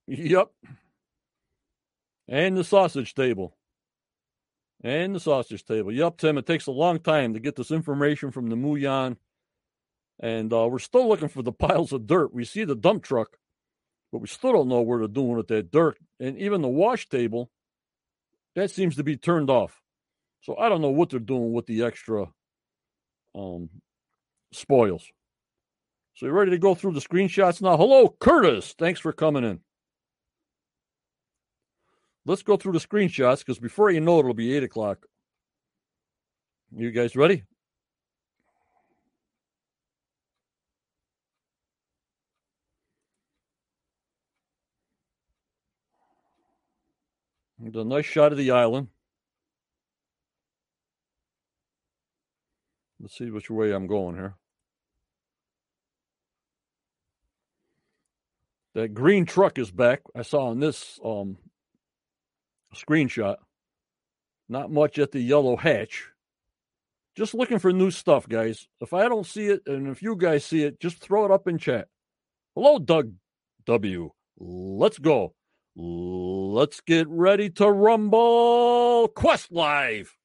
Yep. 0.07 0.49
And 2.27 2.57
the 2.57 2.63
sausage 2.63 3.13
table. 3.13 3.55
And 4.83 5.15
the 5.15 5.19
sausage 5.19 5.65
table. 5.65 5.91
Yep, 5.91 6.17
Tim, 6.17 6.37
it 6.37 6.45
takes 6.45 6.67
a 6.67 6.71
long 6.71 6.99
time 6.99 7.33
to 7.33 7.39
get 7.39 7.55
this 7.55 7.71
information 7.71 8.31
from 8.31 8.47
the 8.47 8.55
Muyan. 8.55 9.17
And 10.19 10.51
uh, 10.53 10.67
we're 10.67 10.79
still 10.79 11.07
looking 11.07 11.29
for 11.29 11.41
the 11.41 11.51
piles 11.53 11.93
of 11.93 12.07
dirt. 12.07 12.33
We 12.33 12.45
see 12.45 12.63
the 12.63 12.75
dump 12.75 13.03
truck, 13.03 13.37
but 14.11 14.19
we 14.19 14.27
still 14.27 14.53
don't 14.53 14.67
know 14.67 14.81
where 14.81 14.99
they're 14.99 15.07
doing 15.07 15.37
with 15.37 15.47
that 15.47 15.71
dirt. 15.71 15.97
And 16.19 16.37
even 16.37 16.61
the 16.61 16.67
wash 16.67 17.07
table, 17.07 17.49
that 18.55 18.71
seems 18.71 18.97
to 18.97 19.03
be 19.03 19.17
turned 19.17 19.49
off. 19.49 19.81
So 20.41 20.57
I 20.57 20.67
don't 20.67 20.81
know 20.81 20.89
what 20.89 21.09
they're 21.09 21.19
doing 21.19 21.53
with 21.53 21.65
the 21.65 21.83
extra 21.83 22.27
um, 23.33 23.69
spoils. 24.51 25.05
So 26.15 26.25
you 26.25 26.33
ready 26.33 26.51
to 26.51 26.57
go 26.57 26.75
through 26.75 26.93
the 26.93 26.99
screenshots 26.99 27.61
now? 27.61 27.77
Hello, 27.77 28.13
Curtis. 28.19 28.75
Thanks 28.77 28.99
for 28.99 29.13
coming 29.13 29.45
in 29.45 29.61
let's 32.25 32.43
go 32.43 32.57
through 32.57 32.73
the 32.73 32.79
screenshots 32.79 33.39
because 33.39 33.59
before 33.59 33.91
you 33.91 34.01
know 34.01 34.17
it, 34.17 34.19
it'll 34.21 34.33
be 34.33 34.55
eight 34.55 34.63
o'clock. 34.63 35.05
You 36.75 36.91
guys 36.91 37.15
ready? 37.15 37.43
a 47.75 47.83
nice 47.83 48.05
shot 48.05 48.31
of 48.31 48.37
the 48.37 48.51
island. 48.51 48.87
Let's 52.99 53.17
see 53.17 53.29
which 53.29 53.49
way 53.49 53.71
I'm 53.71 53.87
going 53.87 54.15
here. 54.15 54.35
That 58.75 58.93
green 58.93 59.25
truck 59.25 59.59
is 59.59 59.71
back. 59.71 60.01
I 60.15 60.23
saw 60.23 60.47
on 60.47 60.59
this 60.59 60.99
um, 61.03 61.37
screenshot. 62.73 63.35
Not 64.49 64.71
much 64.71 64.99
at 64.99 65.11
the 65.11 65.19
yellow 65.19 65.55
hatch. 65.55 66.09
Just 67.15 67.33
looking 67.33 67.59
for 67.59 67.71
new 67.71 67.91
stuff, 67.91 68.27
guys. 68.27 68.67
If 68.81 68.93
I 68.93 69.07
don't 69.07 69.25
see 69.25 69.47
it, 69.47 69.61
and 69.67 69.87
if 69.87 70.01
you 70.01 70.15
guys 70.15 70.43
see 70.43 70.63
it, 70.63 70.79
just 70.79 70.97
throw 70.97 71.25
it 71.25 71.31
up 71.31 71.47
in 71.47 71.57
chat. 71.57 71.87
Hello, 72.55 72.79
Doug 72.79 73.13
W. 73.65 74.09
Let's 74.37 74.99
go. 74.99 75.33
Let's 75.75 76.81
get 76.81 77.07
ready 77.07 77.49
to 77.51 77.71
rumble. 77.71 79.07
Quest 79.09 79.51
Live. 79.51 80.15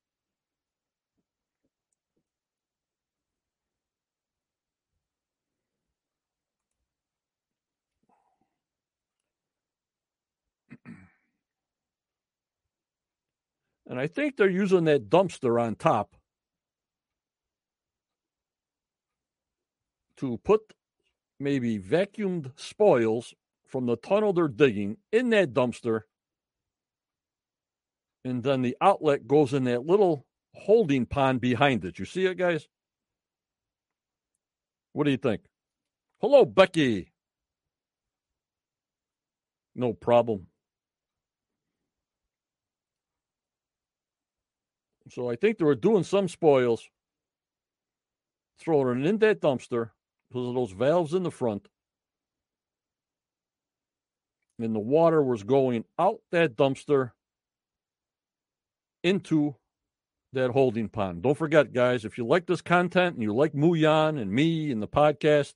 And 13.89 13.99
I 13.99 14.07
think 14.07 14.37
they're 14.37 14.51
using 14.51 14.85
that 14.85 15.09
dumpster 15.09 15.61
on 15.61 15.75
top 15.75 16.15
to 20.19 20.39
put 20.45 20.75
maybe 21.41 21.79
vacuumed 21.79 22.53
spoils 22.57 23.33
from 23.67 23.87
the 23.87 23.97
tunnel 23.97 24.35
they're 24.35 24.47
digging 24.49 24.99
in 25.11 25.31
that 25.31 25.55
dumpster. 25.55 26.03
And 28.25 28.43
then 28.43 28.61
the 28.61 28.77
outlet 28.81 29.27
goes 29.27 29.55
in 29.55 29.65
that 29.65 29.87
little 29.87 30.27
holding 30.55 31.07
pond 31.07 31.41
behind 31.41 31.85
it. 31.85 31.99
You 31.99 32.05
see 32.05 32.27
it, 32.27 32.37
guys? 32.37 32.69
What 34.93 35.05
do 35.05 35.13
you 35.13 35.17
think? 35.17 35.43
Hello, 36.21 36.45
Becky. 36.45 37.13
No 39.75 39.93
problem. 39.93 40.49
So 45.11 45.31
I 45.31 45.37
think 45.37 45.59
they 45.59 45.65
were 45.65 45.75
doing 45.75 46.05
some 46.05 46.29
spoils, 46.29 46.89
throwing 48.59 49.01
it 49.01 49.07
in 49.07 49.19
that 49.19 49.41
dumpster 49.41 49.91
because 50.29 50.49
of 50.49 50.55
those 50.55 50.73
valves 50.73 51.15
in 51.15 51.23
the 51.23 51.31
front. 51.31 51.69
And 54.59 54.75
the 54.75 54.81
water 54.81 55.23
was 55.23 55.45
going 55.45 55.85
out 55.99 56.21
that 56.33 56.57
dumpster 56.57 57.13
into 59.05 59.55
that 60.33 60.51
holding 60.51 60.89
pond. 60.89 61.23
Don't 61.23 61.39
forget, 61.39 61.73
guys, 61.73 62.05
if 62.05 62.19
you 62.19 62.27
like 62.27 62.47
this 62.47 62.61
content 62.61 63.15
and 63.15 63.23
you 63.23 63.35
like 63.35 63.53
Muyan 63.53 64.21
and 64.21 64.31
me 64.31 64.71
and 64.71 64.83
the 64.83 64.89
podcast, 64.89 65.55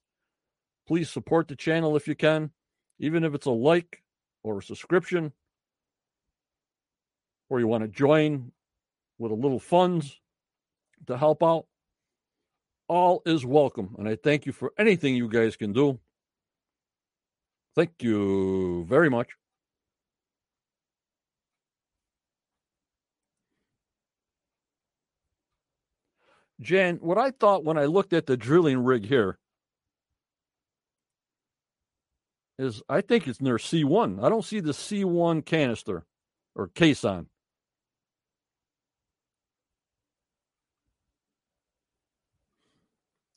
please 0.86 1.10
support 1.10 1.48
the 1.48 1.56
channel 1.56 1.96
if 1.96 2.08
you 2.08 2.14
can, 2.14 2.50
even 2.98 3.24
if 3.24 3.34
it's 3.34 3.46
a 3.46 3.50
like 3.50 4.02
or 4.42 4.58
a 4.58 4.62
subscription 4.62 5.32
or 7.50 7.60
you 7.60 7.66
want 7.66 7.82
to 7.82 7.88
join 7.88 8.52
with 9.22 9.30
a 9.30 9.36
little 9.36 9.60
funds 9.60 10.20
to 11.06 11.16
help 11.16 11.44
out, 11.44 11.66
all 12.88 13.22
is 13.24 13.46
welcome. 13.46 13.94
And 13.96 14.08
I 14.08 14.16
thank 14.16 14.46
you 14.46 14.52
for 14.52 14.72
anything 14.76 15.14
you 15.14 15.28
guys 15.28 15.56
can 15.56 15.72
do. 15.72 16.00
Thank 17.76 18.02
you 18.02 18.84
very 18.88 19.08
much. 19.08 19.28
Jan, 26.60 26.96
what 26.96 27.16
I 27.16 27.30
thought 27.30 27.64
when 27.64 27.78
I 27.78 27.84
looked 27.84 28.12
at 28.12 28.26
the 28.26 28.36
drilling 28.36 28.82
rig 28.82 29.06
here 29.06 29.38
is 32.58 32.82
I 32.88 33.00
think 33.00 33.28
it's 33.28 33.40
near 33.40 33.56
C1. 33.56 34.22
I 34.22 34.28
don't 34.28 34.44
see 34.44 34.58
the 34.58 34.72
C1 34.72 35.46
canister 35.46 36.04
or 36.56 36.66
case 36.66 37.04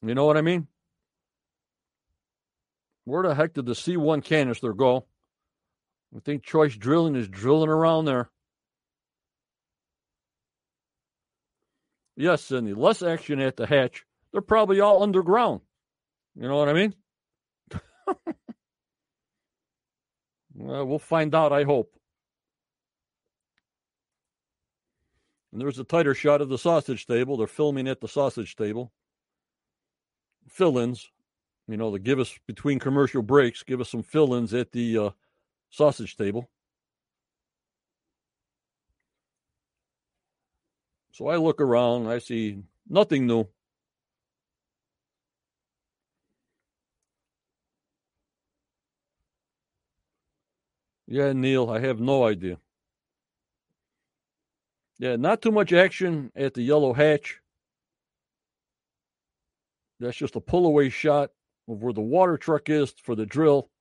You 0.05 0.13
know 0.13 0.25
what 0.25 0.37
I 0.37 0.41
mean? 0.41 0.67
Where 3.05 3.23
the 3.23 3.33
heck 3.33 3.53
did 3.53 3.65
the 3.65 3.73
C1 3.73 4.23
canister 4.23 4.71
go? 4.73 5.07
I 6.15 6.19
think 6.19 6.43
Choice 6.43 6.75
Drilling 6.75 7.15
is 7.15 7.27
drilling 7.27 7.69
around 7.69 8.05
there. 8.05 8.29
Yes, 12.15 12.43
Cindy, 12.43 12.73
less 12.73 13.01
action 13.01 13.39
at 13.39 13.57
the 13.57 13.65
hatch. 13.65 14.05
They're 14.31 14.41
probably 14.41 14.79
all 14.79 15.01
underground. 15.01 15.61
You 16.35 16.47
know 16.47 16.57
what 16.57 16.69
I 16.69 16.73
mean? 16.73 16.93
well, 20.53 20.85
we'll 20.85 20.99
find 20.99 21.33
out, 21.33 21.51
I 21.51 21.63
hope. 21.63 21.91
And 25.51 25.59
there's 25.61 25.79
a 25.79 25.83
tighter 25.83 26.13
shot 26.13 26.41
of 26.41 26.49
the 26.49 26.57
sausage 26.57 27.07
table. 27.07 27.37
They're 27.37 27.47
filming 27.47 27.87
at 27.87 28.01
the 28.01 28.07
sausage 28.07 28.55
table. 28.55 28.93
Fill 30.47 30.77
ins, 30.77 31.09
you 31.67 31.77
know, 31.77 31.91
to 31.91 31.99
give 31.99 32.19
us 32.19 32.37
between 32.47 32.79
commercial 32.79 33.21
breaks, 33.21 33.63
give 33.63 33.81
us 33.81 33.89
some 33.89 34.03
fill 34.03 34.33
ins 34.35 34.53
at 34.53 34.71
the 34.71 34.97
uh, 34.97 35.09
sausage 35.69 36.15
table. 36.17 36.49
So 41.11 41.27
I 41.27 41.37
look 41.37 41.61
around, 41.61 42.07
I 42.07 42.19
see 42.19 42.63
nothing 42.89 43.25
new. 43.27 43.47
Yeah, 51.07 51.33
Neil, 51.33 51.69
I 51.69 51.79
have 51.79 51.99
no 51.99 52.25
idea. 52.25 52.57
Yeah, 54.97 55.17
not 55.17 55.41
too 55.41 55.51
much 55.51 55.73
action 55.73 56.31
at 56.35 56.53
the 56.53 56.61
yellow 56.61 56.93
hatch. 56.93 57.39
That's 60.05 60.17
just 60.17 60.35
a 60.35 60.39
pull 60.39 60.67
away 60.67 60.89
shot 60.89 61.31
of 61.67 61.81
where 61.81 61.91
the 61.91 61.99
water 61.99 62.37
truck 62.37 62.69
is 62.69 62.91
for 62.91 63.15
the 63.15 63.25
drill. 63.25 63.71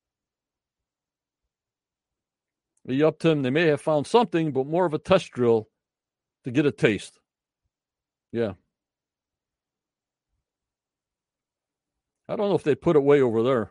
The 2.86 3.02
up 3.02 3.18
to 3.18 3.28
them, 3.28 3.42
they 3.42 3.50
may 3.50 3.66
have 3.66 3.82
found 3.82 4.06
something, 4.06 4.50
but 4.50 4.66
more 4.66 4.86
of 4.86 4.94
a 4.94 4.98
test 4.98 5.32
drill 5.32 5.68
to 6.44 6.50
get 6.50 6.64
a 6.64 6.72
taste. 6.72 7.20
Yeah. 8.32 8.54
I 12.26 12.36
don't 12.36 12.48
know 12.48 12.54
if 12.54 12.62
they 12.62 12.74
put 12.74 12.96
it 12.96 13.02
way 13.02 13.20
over 13.20 13.42
there. 13.42 13.70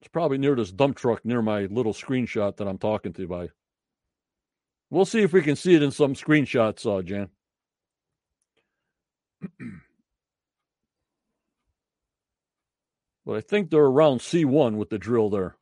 It's 0.00 0.08
probably 0.08 0.38
near 0.38 0.56
this 0.56 0.72
dump 0.72 0.96
truck 0.96 1.24
near 1.24 1.42
my 1.42 1.66
little 1.66 1.94
screenshot 1.94 2.56
that 2.56 2.66
I'm 2.66 2.78
talking 2.78 3.12
to 3.12 3.28
by. 3.28 3.50
We'll 4.90 5.04
see 5.04 5.22
if 5.22 5.32
we 5.32 5.42
can 5.42 5.54
see 5.54 5.76
it 5.76 5.82
in 5.82 5.92
some 5.92 6.14
screenshots, 6.14 6.86
uh, 6.86 7.02
Jan. 7.02 7.28
but 13.30 13.36
I 13.36 13.42
think 13.42 13.70
they're 13.70 13.80
around 13.84 14.18
C1 14.18 14.74
with 14.74 14.90
the 14.90 14.98
drill 14.98 15.30
there 15.30 15.54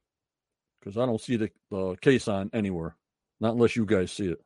because 0.80 0.96
I 0.96 1.04
don't 1.04 1.20
see 1.20 1.36
the 1.36 1.50
on 2.26 2.48
anywhere, 2.54 2.96
not 3.40 3.52
unless 3.52 3.76
you 3.76 3.84
guys 3.84 4.10
see 4.10 4.28
it. 4.28 4.40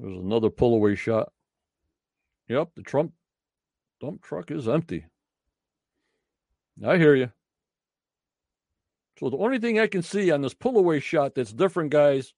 There's 0.00 0.18
another 0.18 0.50
pull 0.50 0.74
away 0.74 0.96
shot. 0.96 1.30
Yep, 2.48 2.70
the 2.74 2.82
Trump 2.82 3.12
dump 4.00 4.22
truck 4.22 4.50
is 4.50 4.68
empty. 4.68 5.06
I 6.84 6.96
hear 6.96 7.14
you. 7.14 7.30
So 9.18 9.28
the 9.28 9.36
only 9.36 9.58
thing 9.58 9.78
I 9.78 9.86
can 9.86 10.02
see 10.02 10.30
on 10.30 10.40
this 10.40 10.54
pull 10.54 10.78
away 10.78 11.00
shot 11.00 11.34
that's 11.34 11.52
different, 11.52 11.90
guys, 11.90 12.32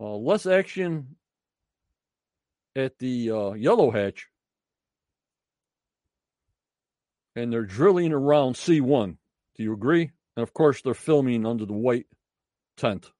uh, 0.00 0.16
less 0.16 0.46
action 0.46 1.16
at 2.74 2.98
the 2.98 3.30
uh, 3.30 3.52
yellow 3.52 3.90
hatch, 3.92 4.26
and 7.36 7.52
they're 7.52 7.62
drilling 7.62 8.12
around 8.12 8.54
C1. 8.54 9.16
Do 9.56 9.62
you 9.62 9.72
agree? 9.72 10.10
And 10.36 10.42
of 10.42 10.52
course, 10.52 10.82
they're 10.82 10.94
filming 10.94 11.46
under 11.46 11.66
the 11.66 11.72
white 11.72 12.06
tent. 12.76 13.12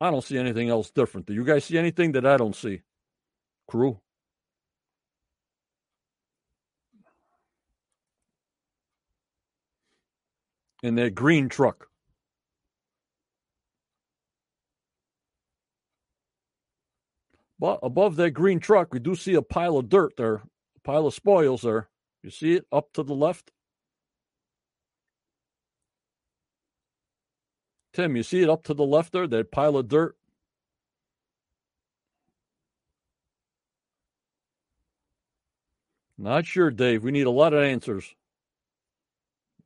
I 0.00 0.10
don't 0.10 0.24
see 0.24 0.38
anything 0.38 0.68
else 0.68 0.90
different. 0.90 1.26
Do 1.26 1.34
you 1.34 1.44
guys 1.44 1.64
see 1.64 1.78
anything 1.78 2.12
that 2.12 2.26
I 2.26 2.36
don't 2.36 2.54
see? 2.54 2.82
Crew? 3.66 4.00
In 10.84 10.96
that 10.96 11.14
green 11.14 11.48
truck. 11.48 11.88
But 17.58 17.78
above 17.82 18.16
that 18.16 18.32
green 18.32 18.60
truck, 18.60 18.92
we 18.92 18.98
do 18.98 19.14
see 19.14 19.32
a 19.32 19.40
pile 19.40 19.78
of 19.78 19.88
dirt 19.88 20.18
there, 20.18 20.42
a 20.76 20.80
pile 20.84 21.06
of 21.06 21.14
spoils 21.14 21.62
there. 21.62 21.88
You 22.22 22.28
see 22.28 22.52
it 22.52 22.66
up 22.70 22.92
to 22.92 23.02
the 23.02 23.14
left? 23.14 23.50
Tim, 27.94 28.14
you 28.14 28.22
see 28.22 28.42
it 28.42 28.50
up 28.50 28.64
to 28.64 28.74
the 28.74 28.84
left 28.84 29.12
there, 29.12 29.26
that 29.26 29.50
pile 29.50 29.78
of 29.78 29.88
dirt? 29.88 30.18
Not 36.18 36.44
sure, 36.44 36.70
Dave. 36.70 37.02
We 37.02 37.10
need 37.10 37.26
a 37.26 37.30
lot 37.30 37.54
of 37.54 37.62
answers. 37.62 38.14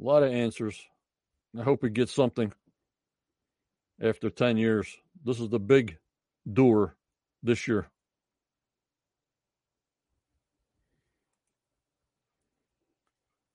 A 0.00 0.04
lot 0.04 0.22
of 0.22 0.33
answers. 0.33 0.81
I 1.56 1.62
hope 1.62 1.82
we 1.82 1.90
get 1.90 2.08
something 2.08 2.52
after 4.02 4.30
10 4.30 4.56
years. 4.56 4.96
This 5.24 5.40
is 5.40 5.48
the 5.48 5.61
big 5.61 5.98
doer 6.50 6.96
this 7.42 7.68
year. 7.68 7.88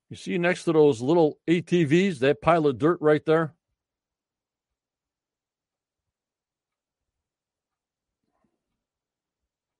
You 0.10 0.15
see 0.15 0.38
next 0.38 0.65
to 0.65 0.73
those 0.73 1.01
little 1.01 1.39
ATVs, 1.47 2.19
that 2.19 2.41
pile 2.41 2.67
of 2.67 2.77
dirt 2.77 2.99
right 3.01 3.25
there? 3.25 3.56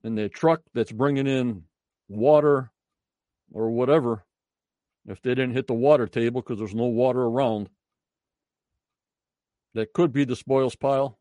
and 0.04 0.18
the 0.18 0.30
truck 0.30 0.62
that's 0.74 0.92
bringing 0.92 1.28
in 1.28 1.64
water 2.10 2.72
or 3.52 3.72
whatever, 3.72 4.26
if 5.08 5.22
they 5.22 5.32
didn't 5.32 5.54
hit 5.54 5.68
the 5.68 5.74
water 5.74 6.08
table 6.08 6.42
because 6.42 6.60
there's 6.60 6.76
no 6.76 6.86
water 6.86 7.22
around, 7.22 7.70
that 9.74 9.94
could 9.94 10.14
be 10.14 10.26
the 10.26 10.36
spoils 10.36 10.76
pile. 10.76 11.18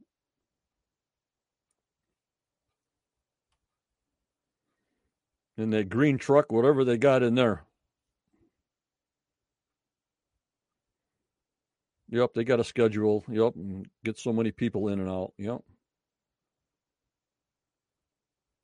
And 5.57 5.73
that 5.73 5.89
green 5.89 6.19
truck, 6.19 6.51
whatever 6.51 6.85
they 6.85 6.97
got 6.97 7.23
in 7.23 7.35
there. 7.35 7.65
Yep, 12.09 12.35
they 12.35 12.45
got 12.45 12.61
a 12.61 12.65
schedule. 12.65 13.25
Yep, 13.29 13.55
and 13.57 13.87
get 14.05 14.19
so 14.19 14.33
many 14.33 14.51
people 14.51 14.89
in 14.89 15.01
and 15.01 15.09
out. 15.09 15.33
Yep. 15.39 15.63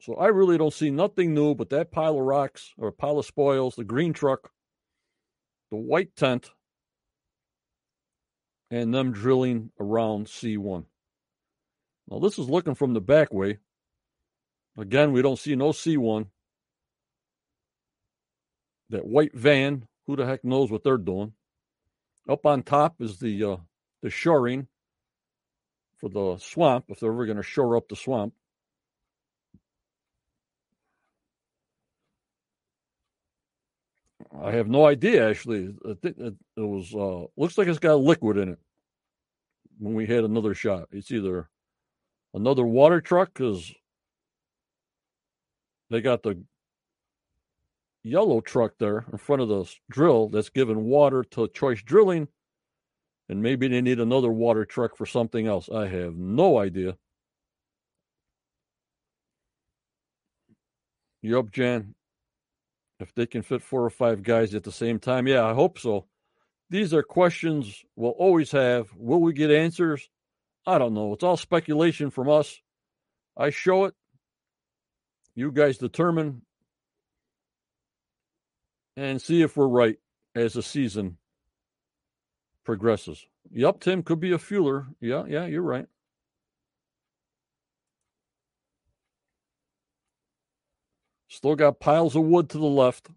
So 0.00 0.14
I 0.14 0.26
really 0.28 0.58
don't 0.58 0.72
see 0.72 0.90
nothing 0.90 1.34
new 1.34 1.54
but 1.54 1.70
that 1.70 1.90
pile 1.90 2.16
of 2.16 2.24
rocks 2.24 2.72
or 2.78 2.92
pile 2.92 3.18
of 3.18 3.26
spoils, 3.26 3.74
the 3.74 3.84
green 3.84 4.12
truck, 4.12 4.50
the 5.70 5.76
white 5.76 6.14
tent, 6.14 6.50
and 8.70 8.94
them 8.94 9.12
drilling 9.12 9.70
around 9.80 10.26
C1. 10.26 10.84
Now 12.10 12.18
this 12.18 12.38
is 12.38 12.48
looking 12.48 12.74
from 12.74 12.94
the 12.94 13.00
back 13.00 13.32
way. 13.32 13.58
Again, 14.78 15.12
we 15.12 15.22
don't 15.22 15.38
see 15.38 15.56
no 15.56 15.70
C1. 15.70 16.26
That 18.90 19.06
white 19.06 19.34
van, 19.34 19.86
who 20.06 20.16
the 20.16 20.26
heck 20.26 20.44
knows 20.44 20.70
what 20.70 20.84
they're 20.84 20.96
doing. 20.98 21.34
Up 22.28 22.46
on 22.46 22.62
top 22.62 22.96
is 23.00 23.18
the 23.18 23.44
uh, 23.44 23.56
the 24.02 24.10
shoring. 24.10 24.68
for 25.98 26.08
the 26.08 26.38
swamp 26.38 26.86
if 26.88 27.00
they're 27.00 27.12
ever 27.12 27.26
going 27.26 27.36
to 27.36 27.42
shore 27.42 27.76
up 27.76 27.88
the 27.88 27.96
swamp. 27.96 28.34
I 34.36 34.52
have 34.52 34.68
no 34.68 34.86
idea. 34.86 35.28
Actually, 35.28 35.74
I 35.88 35.94
think 35.94 36.18
it, 36.18 36.34
was 36.56 36.94
uh, 36.94 37.26
looks 37.36 37.56
like 37.56 37.68
it's 37.68 37.78
got 37.78 38.00
liquid 38.00 38.36
in 38.36 38.50
it. 38.50 38.58
When 39.78 39.94
we 39.94 40.06
had 40.06 40.24
another 40.24 40.54
shot, 40.54 40.88
it's 40.90 41.10
either 41.10 41.48
another 42.34 42.64
water 42.64 43.00
truck 43.00 43.32
because 43.32 43.72
they 45.90 46.00
got 46.00 46.22
the 46.22 46.42
yellow 48.02 48.40
truck 48.40 48.74
there 48.78 49.04
in 49.12 49.18
front 49.18 49.42
of 49.42 49.48
the 49.48 49.64
drill 49.90 50.28
that's 50.28 50.50
giving 50.50 50.84
water 50.84 51.24
to 51.24 51.48
choice 51.48 51.82
drilling 51.82 52.28
and 53.28 53.42
maybe 53.42 53.68
they 53.68 53.80
need 53.80 54.00
another 54.00 54.30
water 54.30 54.64
truck 54.64 54.96
for 54.96 55.04
something 55.04 55.46
else 55.46 55.68
i 55.68 55.86
have 55.86 56.14
no 56.16 56.58
idea 56.58 56.96
yup 61.22 61.50
jan 61.50 61.94
if 63.00 63.14
they 63.14 63.26
can 63.26 63.42
fit 63.42 63.62
four 63.62 63.84
or 63.84 63.90
five 63.90 64.22
guys 64.22 64.54
at 64.54 64.64
the 64.64 64.72
same 64.72 64.98
time? 64.98 65.26
Yeah 65.26 65.44
i 65.44 65.54
hope 65.54 65.78
so. 65.78 66.06
These 66.70 66.92
are 66.92 67.02
questions 67.02 67.84
we'll 67.96 68.10
always 68.12 68.50
have. 68.52 68.88
Will 68.96 69.20
we 69.20 69.32
get 69.32 69.50
answers? 69.50 70.08
I 70.66 70.78
don't 70.78 70.92
know. 70.92 71.14
It's 71.14 71.24
all 71.24 71.38
speculation 71.38 72.10
from 72.10 72.28
us. 72.28 72.60
I 73.36 73.50
show 73.50 73.86
it. 73.86 73.94
You 75.34 75.50
guys 75.50 75.78
determine. 75.78 76.42
And 78.96 79.22
see 79.22 79.42
if 79.42 79.56
we're 79.56 79.68
right 79.68 79.96
as 80.34 80.54
the 80.54 80.62
season 80.62 81.16
progresses. 82.64 83.24
Yep, 83.52 83.80
Tim 83.80 84.02
could 84.02 84.20
be 84.20 84.32
a 84.32 84.38
fueler. 84.38 84.88
Yeah, 85.00 85.24
yeah, 85.26 85.46
you're 85.46 85.62
right. 85.62 85.86
Still 91.28 91.56
got 91.56 91.78
piles 91.78 92.16
of 92.16 92.24
wood 92.24 92.48
to 92.50 92.58
the 92.58 92.64
left. 92.64 93.08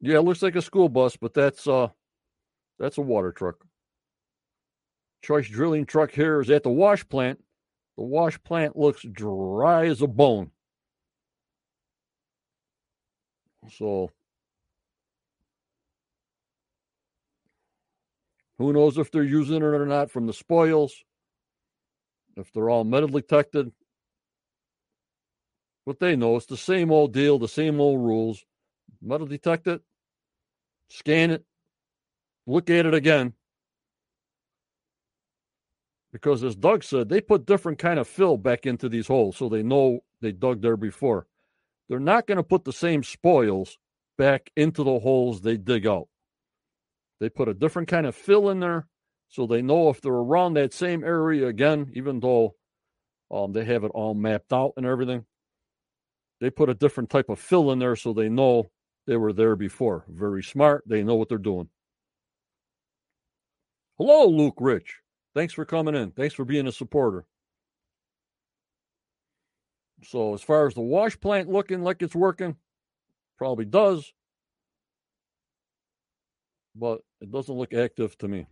Yeah, 0.00 0.18
looks 0.18 0.42
like 0.42 0.54
a 0.54 0.62
school 0.62 0.90
bus, 0.90 1.16
but 1.16 1.32
that's 1.32 1.66
uh 1.66 1.88
that's 2.78 2.98
a 2.98 3.00
water 3.00 3.32
truck. 3.32 3.64
Choice 5.22 5.48
drilling 5.48 5.86
truck 5.86 6.12
here 6.12 6.40
is 6.42 6.50
at 6.50 6.62
the 6.62 6.70
wash 6.70 7.08
plant. 7.08 7.42
The 7.96 8.04
wash 8.04 8.40
plant 8.42 8.76
looks 8.76 9.02
dry 9.02 9.86
as 9.86 10.02
a 10.02 10.06
bone. 10.06 10.50
So 13.70 14.10
who 18.58 18.72
knows 18.72 18.98
if 18.98 19.10
they're 19.10 19.22
using 19.22 19.56
it 19.56 19.62
or 19.62 19.86
not 19.86 20.10
from 20.10 20.26
the 20.26 20.32
spoils, 20.32 20.94
if 22.36 22.52
they're 22.52 22.70
all 22.70 22.84
metal 22.84 23.08
detected. 23.08 23.72
But 25.86 26.00
they 26.00 26.16
know 26.16 26.36
it's 26.36 26.46
the 26.46 26.56
same 26.56 26.90
old 26.90 27.12
deal, 27.12 27.38
the 27.38 27.48
same 27.48 27.80
old 27.80 28.00
rules. 28.00 28.44
Metal 29.02 29.26
detect 29.26 29.66
it, 29.66 29.82
scan 30.88 31.30
it, 31.30 31.44
look 32.46 32.70
at 32.70 32.86
it 32.86 32.94
again. 32.94 33.34
Because 36.10 36.44
as 36.44 36.54
Doug 36.54 36.84
said, 36.84 37.08
they 37.08 37.20
put 37.20 37.44
different 37.44 37.78
kind 37.78 37.98
of 37.98 38.08
fill 38.08 38.38
back 38.38 38.66
into 38.66 38.88
these 38.88 39.08
holes 39.08 39.36
so 39.36 39.48
they 39.48 39.62
know 39.62 40.00
they 40.20 40.32
dug 40.32 40.62
there 40.62 40.76
before. 40.76 41.26
They're 41.88 42.00
not 42.00 42.26
going 42.26 42.36
to 42.36 42.42
put 42.42 42.64
the 42.64 42.72
same 42.72 43.02
spoils 43.02 43.78
back 44.16 44.50
into 44.56 44.84
the 44.84 44.98
holes 44.98 45.40
they 45.40 45.56
dig 45.56 45.86
out. 45.86 46.08
They 47.20 47.28
put 47.28 47.48
a 47.48 47.54
different 47.54 47.88
kind 47.88 48.06
of 48.06 48.14
fill 48.14 48.50
in 48.50 48.60
there 48.60 48.86
so 49.28 49.46
they 49.46 49.62
know 49.62 49.88
if 49.90 50.00
they're 50.00 50.12
around 50.12 50.54
that 50.54 50.72
same 50.72 51.02
area 51.04 51.46
again, 51.46 51.90
even 51.94 52.20
though 52.20 52.54
um, 53.30 53.52
they 53.52 53.64
have 53.64 53.84
it 53.84 53.90
all 53.94 54.14
mapped 54.14 54.52
out 54.52 54.72
and 54.76 54.86
everything. 54.86 55.24
They 56.40 56.50
put 56.50 56.70
a 56.70 56.74
different 56.74 57.10
type 57.10 57.28
of 57.28 57.38
fill 57.38 57.72
in 57.72 57.78
there 57.78 57.96
so 57.96 58.12
they 58.12 58.28
know 58.28 58.70
they 59.06 59.16
were 59.16 59.32
there 59.32 59.56
before. 59.56 60.04
Very 60.08 60.42
smart. 60.42 60.84
They 60.86 61.02
know 61.02 61.14
what 61.14 61.28
they're 61.28 61.38
doing. 61.38 61.68
Hello, 63.98 64.26
Luke 64.26 64.56
Rich. 64.58 65.00
Thanks 65.34 65.54
for 65.54 65.64
coming 65.64 65.94
in. 65.94 66.10
Thanks 66.12 66.34
for 66.34 66.44
being 66.44 66.66
a 66.66 66.72
supporter. 66.72 67.26
So, 70.06 70.34
as 70.34 70.42
far 70.42 70.66
as 70.66 70.74
the 70.74 70.80
wash 70.80 71.18
plant 71.18 71.48
looking 71.48 71.82
like 71.82 72.02
it's 72.02 72.14
working, 72.14 72.56
probably 73.38 73.64
does, 73.64 74.12
but 76.74 77.00
it 77.20 77.30
doesn't 77.30 77.54
look 77.54 77.72
active 77.72 78.16
to 78.18 78.28
me. 78.28 78.46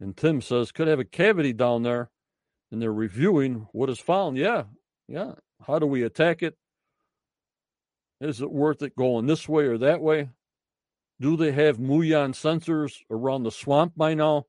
And 0.00 0.16
Tim 0.16 0.42
says, 0.42 0.72
could 0.72 0.88
have 0.88 1.00
a 1.00 1.04
cavity 1.04 1.54
down 1.54 1.82
there, 1.82 2.10
and 2.70 2.82
they're 2.82 2.92
reviewing 2.92 3.66
what 3.72 3.88
is 3.88 3.98
found. 3.98 4.36
Yeah, 4.36 4.64
yeah. 5.08 5.32
How 5.66 5.78
do 5.78 5.86
we 5.86 6.02
attack 6.02 6.42
it? 6.42 6.56
Is 8.20 8.40
it 8.40 8.50
worth 8.50 8.82
it 8.82 8.96
going 8.96 9.26
this 9.26 9.48
way 9.48 9.64
or 9.64 9.78
that 9.78 10.02
way? 10.02 10.30
Do 11.18 11.36
they 11.36 11.52
have 11.52 11.78
Muon 11.78 12.34
sensors 12.34 12.98
around 13.10 13.44
the 13.44 13.50
swamp 13.50 13.94
by 13.96 14.12
now? 14.12 14.46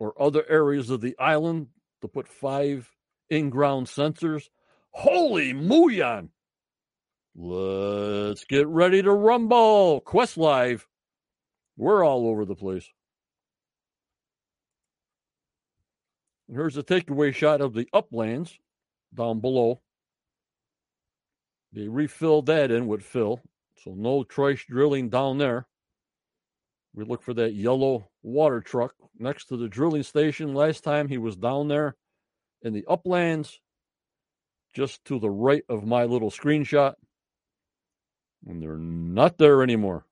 Or 0.00 0.20
other 0.20 0.44
areas 0.48 0.90
of 0.90 1.00
the 1.00 1.16
island 1.18 1.68
to 2.00 2.08
put 2.08 2.26
five 2.26 2.90
in 3.28 3.50
ground 3.50 3.86
sensors? 3.86 4.48
Holy 4.90 5.52
Muon! 5.52 6.30
Let's 7.36 8.44
get 8.44 8.66
ready 8.66 9.02
to 9.02 9.12
rumble. 9.12 10.00
Quest 10.00 10.36
Live. 10.36 10.88
We're 11.76 12.04
all 12.04 12.26
over 12.26 12.44
the 12.44 12.56
place. 12.56 12.88
Here's 16.52 16.76
a 16.76 16.82
takeaway 16.82 17.32
shot 17.32 17.60
of 17.60 17.74
the 17.74 17.88
uplands 17.92 18.58
down 19.14 19.40
below. 19.40 19.80
They 21.72 21.86
refilled 21.86 22.46
that 22.46 22.72
in 22.72 22.88
with 22.88 23.02
fill, 23.02 23.40
so 23.76 23.94
no 23.94 24.24
trace 24.24 24.64
drilling 24.64 25.08
down 25.08 25.38
there. 25.38 25.68
We 26.94 27.04
look 27.04 27.22
for 27.22 27.34
that 27.34 27.54
yellow 27.54 28.10
water 28.22 28.60
truck 28.60 28.94
next 29.18 29.46
to 29.46 29.56
the 29.56 29.68
drilling 29.68 30.02
station. 30.02 30.54
Last 30.54 30.82
time 30.82 31.08
he 31.08 31.18
was 31.18 31.36
down 31.36 31.68
there 31.68 31.96
in 32.62 32.72
the 32.72 32.84
uplands, 32.88 33.60
just 34.74 35.04
to 35.06 35.18
the 35.18 35.30
right 35.30 35.62
of 35.68 35.86
my 35.86 36.04
little 36.04 36.30
screenshot. 36.30 36.94
And 38.46 38.62
they're 38.62 38.76
not 38.76 39.38
there 39.38 39.62
anymore. 39.62 40.04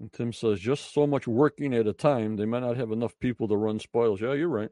And 0.00 0.12
Tim 0.12 0.32
says, 0.32 0.58
just 0.58 0.92
so 0.92 1.06
much 1.06 1.28
working 1.28 1.74
at 1.74 1.86
a 1.86 1.92
time, 1.92 2.36
they 2.36 2.44
might 2.44 2.62
not 2.62 2.76
have 2.76 2.90
enough 2.90 3.16
people 3.20 3.46
to 3.46 3.56
run 3.56 3.78
spoils. 3.78 4.20
Yeah, 4.20 4.32
you're 4.32 4.48
right. 4.48 4.70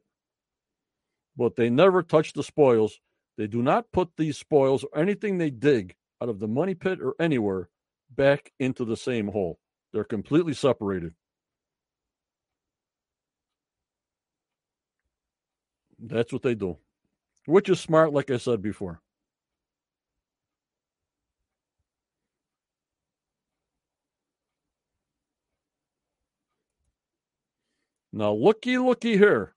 But 1.41 1.57
they 1.57 1.70
never 1.70 2.03
touch 2.03 2.34
the 2.34 2.43
spoils. 2.43 3.01
They 3.38 3.47
do 3.47 3.62
not 3.62 3.93
put 3.93 4.11
these 4.18 4.36
spoils 4.36 4.84
or 4.84 5.01
anything 5.01 5.38
they 5.38 5.49
dig 5.49 5.95
out 6.22 6.28
of 6.28 6.38
the 6.38 6.47
money 6.47 6.74
pit 6.74 6.99
or 7.03 7.14
anywhere 7.18 7.70
back 8.14 8.53
into 8.61 8.84
the 8.84 8.95
same 8.99 9.28
hole. 9.28 9.59
They're 9.95 10.05
completely 10.05 10.53
separated. 10.53 11.14
That's 15.99 16.30
what 16.30 16.43
they 16.43 16.55
do, 16.55 16.76
which 17.47 17.70
is 17.70 17.80
smart, 17.80 18.12
like 18.12 18.30
I 18.30 18.36
said 18.36 18.61
before. 18.61 19.01
Now, 28.12 28.34
looky, 28.34 28.76
looky 28.76 29.16
here. 29.16 29.55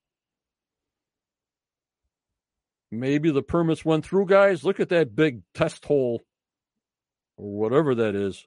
Maybe 3.00 3.32
the 3.32 3.42
permits 3.42 3.84
went 3.84 4.06
through, 4.06 4.28
guys. 4.28 4.64
Look 4.64 4.80
at 4.80 4.90
that 4.90 5.16
big 5.16 5.42
test 5.54 5.86
hole 5.86 6.22
or 7.38 7.52
whatever 7.52 7.96
that 7.96 8.16
is, 8.16 8.46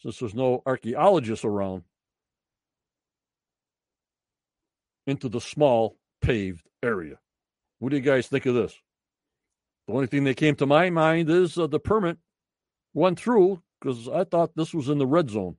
since 0.00 0.18
there's 0.18 0.34
no 0.34 0.62
archaeologists 0.66 1.44
around, 1.44 1.84
into 5.06 5.28
the 5.28 5.40
small 5.40 5.96
paved 6.20 6.68
area. 6.82 7.18
What 7.78 7.90
do 7.90 7.96
you 7.96 8.02
guys 8.02 8.26
think 8.26 8.46
of 8.46 8.54
this? 8.54 8.74
The 9.86 9.94
only 9.94 10.06
thing 10.06 10.24
that 10.24 10.36
came 10.36 10.56
to 10.56 10.66
my 10.66 10.90
mind 10.90 11.30
is 11.30 11.58
uh, 11.58 11.66
the 11.66 11.80
permit 11.80 12.18
went 12.94 13.18
through 13.18 13.62
because 13.80 14.08
I 14.08 14.24
thought 14.24 14.56
this 14.56 14.74
was 14.74 14.88
in 14.88 14.98
the 14.98 15.06
red 15.06 15.30
zone. 15.30 15.56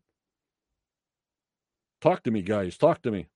Talk 2.01 2.23
to 2.23 2.31
me, 2.31 2.41
guys. 2.41 2.77
Talk 2.77 3.01
to 3.03 3.11
me. 3.11 3.27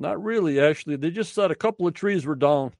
Not 0.00 0.22
really, 0.22 0.60
actually. 0.60 0.94
They 0.94 1.10
just 1.10 1.34
said 1.34 1.50
a 1.50 1.56
couple 1.56 1.88
of 1.88 1.92
trees 1.92 2.24
were 2.24 2.36
down. 2.36 2.72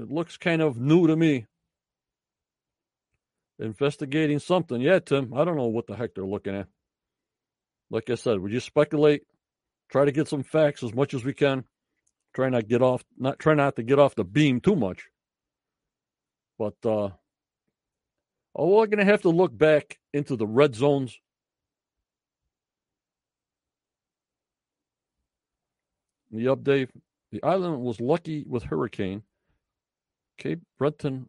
It 0.00 0.10
looks 0.10 0.36
kind 0.36 0.60
of 0.60 0.76
new 0.76 1.06
to 1.06 1.14
me. 1.14 1.46
Investigating 3.60 4.40
something. 4.40 4.80
Yeah, 4.80 4.98
Tim, 4.98 5.32
I 5.32 5.44
don't 5.44 5.56
know 5.56 5.68
what 5.68 5.86
the 5.86 5.94
heck 5.94 6.14
they're 6.14 6.26
looking 6.26 6.56
at. 6.56 6.66
Like 7.88 8.10
I 8.10 8.16
said, 8.16 8.40
we 8.40 8.50
just 8.50 8.66
speculate, 8.66 9.22
try 9.92 10.04
to 10.04 10.10
get 10.10 10.26
some 10.26 10.42
facts 10.42 10.82
as 10.82 10.92
much 10.92 11.14
as 11.14 11.24
we 11.24 11.34
can. 11.34 11.62
Try 12.34 12.48
not 12.48 12.66
get 12.66 12.82
off 12.82 13.04
not 13.16 13.38
try 13.38 13.54
not 13.54 13.76
to 13.76 13.84
get 13.84 14.00
off 14.00 14.16
the 14.16 14.24
beam 14.24 14.60
too 14.60 14.74
much. 14.74 15.08
But 16.58 16.74
uh 16.84 17.10
oh 18.56 18.68
we're 18.76 18.88
gonna 18.88 19.04
have 19.04 19.22
to 19.22 19.28
look 19.28 19.56
back 19.56 20.00
into 20.12 20.34
the 20.34 20.46
red 20.48 20.74
zones. 20.74 21.16
The 26.34 26.46
update 26.46 26.88
the 27.30 27.40
island 27.44 27.80
was 27.80 28.00
lucky 28.00 28.44
with 28.48 28.64
hurricane. 28.64 29.22
Cape 30.36 30.60
Breton 30.78 31.28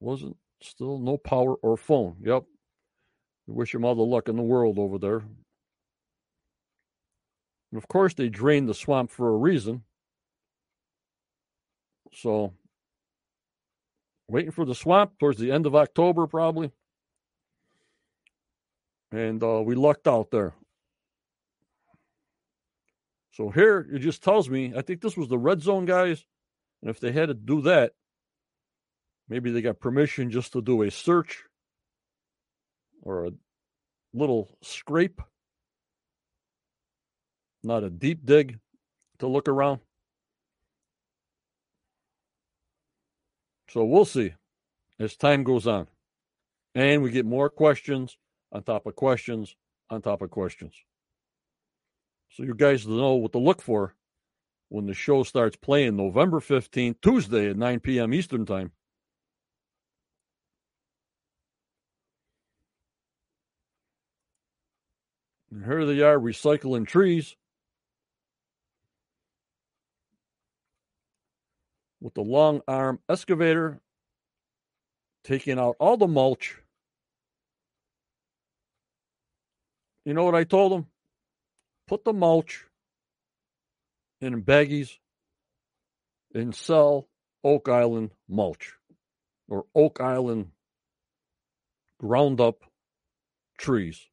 wasn't 0.00 0.38
still 0.62 0.98
no 0.98 1.18
power 1.18 1.56
or 1.56 1.76
phone. 1.76 2.16
Yep. 2.22 2.44
We 3.46 3.54
wish 3.54 3.74
him 3.74 3.84
all 3.84 3.94
the 3.94 4.02
luck 4.02 4.30
in 4.30 4.36
the 4.36 4.42
world 4.42 4.78
over 4.78 4.98
there. 4.98 5.22
And 7.70 7.76
of 7.76 7.86
course, 7.88 8.14
they 8.14 8.30
drained 8.30 8.66
the 8.66 8.74
swamp 8.74 9.10
for 9.10 9.28
a 9.28 9.36
reason. 9.36 9.82
So, 12.14 12.54
waiting 14.26 14.52
for 14.52 14.64
the 14.64 14.74
swamp 14.74 15.18
towards 15.18 15.38
the 15.38 15.52
end 15.52 15.66
of 15.66 15.76
October, 15.76 16.26
probably. 16.26 16.70
And 19.12 19.42
uh, 19.42 19.60
we 19.62 19.74
lucked 19.74 20.08
out 20.08 20.30
there. 20.30 20.54
So 23.40 23.48
here 23.48 23.88
it 23.90 24.00
just 24.00 24.22
tells 24.22 24.50
me, 24.50 24.74
I 24.76 24.82
think 24.82 25.00
this 25.00 25.16
was 25.16 25.28
the 25.28 25.38
red 25.38 25.62
zone 25.62 25.86
guys. 25.86 26.26
And 26.82 26.90
if 26.90 27.00
they 27.00 27.10
had 27.10 27.28
to 27.28 27.34
do 27.34 27.62
that, 27.62 27.92
maybe 29.30 29.50
they 29.50 29.62
got 29.62 29.80
permission 29.80 30.30
just 30.30 30.52
to 30.52 30.60
do 30.60 30.82
a 30.82 30.90
search 30.90 31.44
or 33.00 33.24
a 33.24 33.30
little 34.12 34.58
scrape, 34.60 35.22
not 37.62 37.82
a 37.82 37.88
deep 37.88 38.26
dig 38.26 38.58
to 39.20 39.26
look 39.26 39.48
around. 39.48 39.80
So 43.70 43.86
we'll 43.86 44.04
see 44.04 44.34
as 44.98 45.16
time 45.16 45.44
goes 45.44 45.66
on. 45.66 45.86
And 46.74 47.02
we 47.02 47.10
get 47.10 47.24
more 47.24 47.48
questions 47.48 48.18
on 48.52 48.64
top 48.64 48.84
of 48.84 48.96
questions 48.96 49.56
on 49.88 50.02
top 50.02 50.20
of 50.20 50.30
questions. 50.30 50.74
So 52.30 52.44
you 52.44 52.54
guys 52.54 52.86
know 52.86 53.14
what 53.14 53.32
to 53.32 53.38
look 53.38 53.60
for 53.60 53.94
when 54.68 54.86
the 54.86 54.94
show 54.94 55.24
starts 55.24 55.56
playing 55.56 55.96
November 55.96 56.38
15th, 56.38 57.00
Tuesday 57.02 57.50
at 57.50 57.56
9 57.56 57.80
p.m. 57.80 58.14
Eastern 58.14 58.46
Time. 58.46 58.70
And 65.50 65.64
here 65.64 65.84
they 65.84 66.00
are 66.02 66.18
recycling 66.18 66.86
trees 66.86 67.34
with 72.00 72.14
the 72.14 72.22
long 72.22 72.62
arm 72.68 73.00
excavator, 73.08 73.80
taking 75.24 75.58
out 75.58 75.74
all 75.80 75.96
the 75.96 76.06
mulch. 76.06 76.56
You 80.04 80.14
know 80.14 80.22
what 80.22 80.36
I 80.36 80.44
told 80.44 80.70
them? 80.70 80.86
Put 81.90 82.04
the 82.04 82.12
mulch 82.12 82.66
in 84.20 84.44
baggies 84.44 84.98
and 86.32 86.54
sell 86.54 87.08
Oak 87.42 87.68
Island 87.68 88.12
mulch 88.28 88.74
or 89.48 89.66
Oak 89.74 90.00
Island 90.00 90.52
ground 91.98 92.40
up 92.40 92.62
trees, 93.58 94.06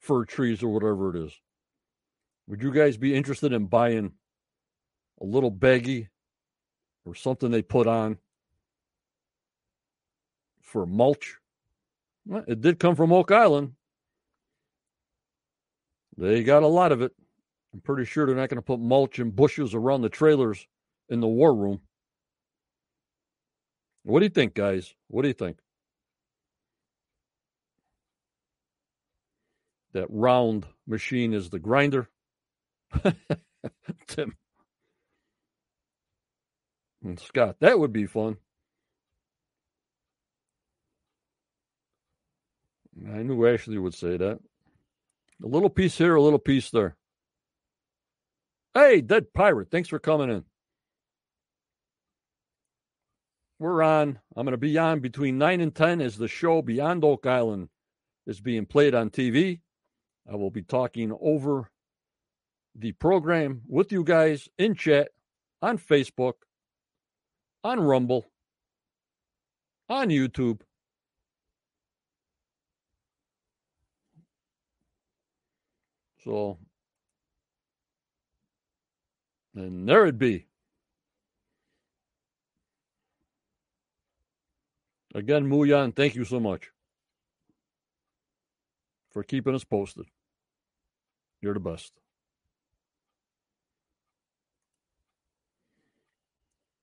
fir 0.00 0.26
trees, 0.26 0.62
or 0.62 0.68
whatever 0.68 1.16
it 1.16 1.24
is. 1.24 1.32
Would 2.46 2.62
you 2.62 2.70
guys 2.70 2.98
be 2.98 3.14
interested 3.14 3.54
in 3.54 3.68
buying 3.68 4.12
a 5.18 5.24
little 5.24 5.50
baggie 5.50 6.08
or 7.06 7.14
something 7.14 7.50
they 7.50 7.62
put 7.62 7.86
on 7.86 8.18
for 10.60 10.84
mulch. 10.84 11.38
Well, 12.26 12.44
it 12.46 12.60
did 12.60 12.78
come 12.78 12.96
from 12.96 13.14
Oak 13.14 13.30
Island. 13.30 13.72
They 16.16 16.44
got 16.44 16.62
a 16.62 16.68
lot 16.68 16.92
of 16.92 17.02
it. 17.02 17.12
I'm 17.72 17.80
pretty 17.80 18.04
sure 18.04 18.26
they're 18.26 18.36
not 18.36 18.48
going 18.48 18.56
to 18.56 18.62
put 18.62 18.78
mulch 18.78 19.18
and 19.18 19.34
bushes 19.34 19.74
around 19.74 20.02
the 20.02 20.08
trailers 20.08 20.66
in 21.08 21.20
the 21.20 21.26
war 21.26 21.54
room. 21.54 21.80
What 24.04 24.20
do 24.20 24.26
you 24.26 24.30
think, 24.30 24.54
guys? 24.54 24.94
What 25.08 25.22
do 25.22 25.28
you 25.28 25.34
think? 25.34 25.58
That 29.92 30.06
round 30.10 30.66
machine 30.86 31.32
is 31.32 31.50
the 31.50 31.58
grinder. 31.58 32.08
Tim. 34.06 34.36
And 37.02 37.18
Scott, 37.18 37.56
that 37.60 37.78
would 37.78 37.92
be 37.92 38.06
fun. 38.06 38.36
I 43.08 43.22
knew 43.22 43.46
Ashley 43.46 43.78
would 43.78 43.94
say 43.94 44.16
that. 44.16 44.38
A 45.42 45.46
little 45.46 45.70
piece 45.70 45.98
here, 45.98 46.14
a 46.14 46.22
little 46.22 46.38
piece 46.38 46.70
there. 46.70 46.96
Hey, 48.72 49.00
Dead 49.00 49.32
Pirate, 49.32 49.70
thanks 49.70 49.88
for 49.88 49.98
coming 49.98 50.30
in. 50.30 50.44
We're 53.58 53.82
on. 53.82 54.18
I'm 54.36 54.44
going 54.44 54.52
to 54.52 54.58
be 54.58 54.76
on 54.78 55.00
between 55.00 55.38
9 55.38 55.60
and 55.60 55.74
10 55.74 56.00
as 56.00 56.18
the 56.18 56.28
show 56.28 56.60
Beyond 56.60 57.04
Oak 57.04 57.26
Island 57.26 57.68
is 58.26 58.40
being 58.40 58.66
played 58.66 58.94
on 58.94 59.10
TV. 59.10 59.60
I 60.30 60.36
will 60.36 60.50
be 60.50 60.62
talking 60.62 61.16
over 61.20 61.70
the 62.74 62.92
program 62.92 63.62
with 63.68 63.92
you 63.92 64.02
guys 64.02 64.48
in 64.58 64.74
chat 64.74 65.10
on 65.62 65.78
Facebook, 65.78 66.34
on 67.62 67.80
Rumble, 67.80 68.26
on 69.88 70.08
YouTube. 70.08 70.60
So, 76.24 76.58
and 79.54 79.86
there 79.88 80.06
it 80.06 80.18
be. 80.18 80.46
Again, 85.14 85.48
Muyan, 85.48 85.94
thank 85.94 86.14
you 86.14 86.24
so 86.24 86.40
much 86.40 86.70
for 89.12 89.22
keeping 89.22 89.54
us 89.54 89.64
posted. 89.64 90.06
You're 91.40 91.54
the 91.54 91.60
best. 91.60 91.92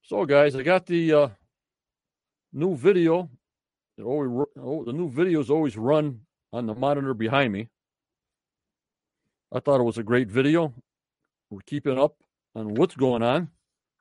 So, 0.02 0.24
guys, 0.24 0.54
I 0.54 0.62
got 0.62 0.86
the 0.86 1.12
uh, 1.12 1.28
new 2.52 2.76
video. 2.76 3.28
Always, 4.02 4.46
oh, 4.58 4.84
the 4.84 4.92
new 4.92 5.10
videos 5.10 5.50
always 5.50 5.76
run 5.76 6.20
on 6.52 6.66
the 6.66 6.74
monitor 6.74 7.12
behind 7.12 7.52
me. 7.52 7.68
I 9.54 9.60
thought 9.60 9.80
it 9.80 9.84
was 9.84 9.98
a 9.98 10.02
great 10.02 10.28
video. 10.28 10.72
We're 11.50 11.60
keeping 11.66 11.98
up 11.98 12.16
on 12.54 12.74
what's 12.74 12.96
going 12.96 13.22
on. 13.22 13.50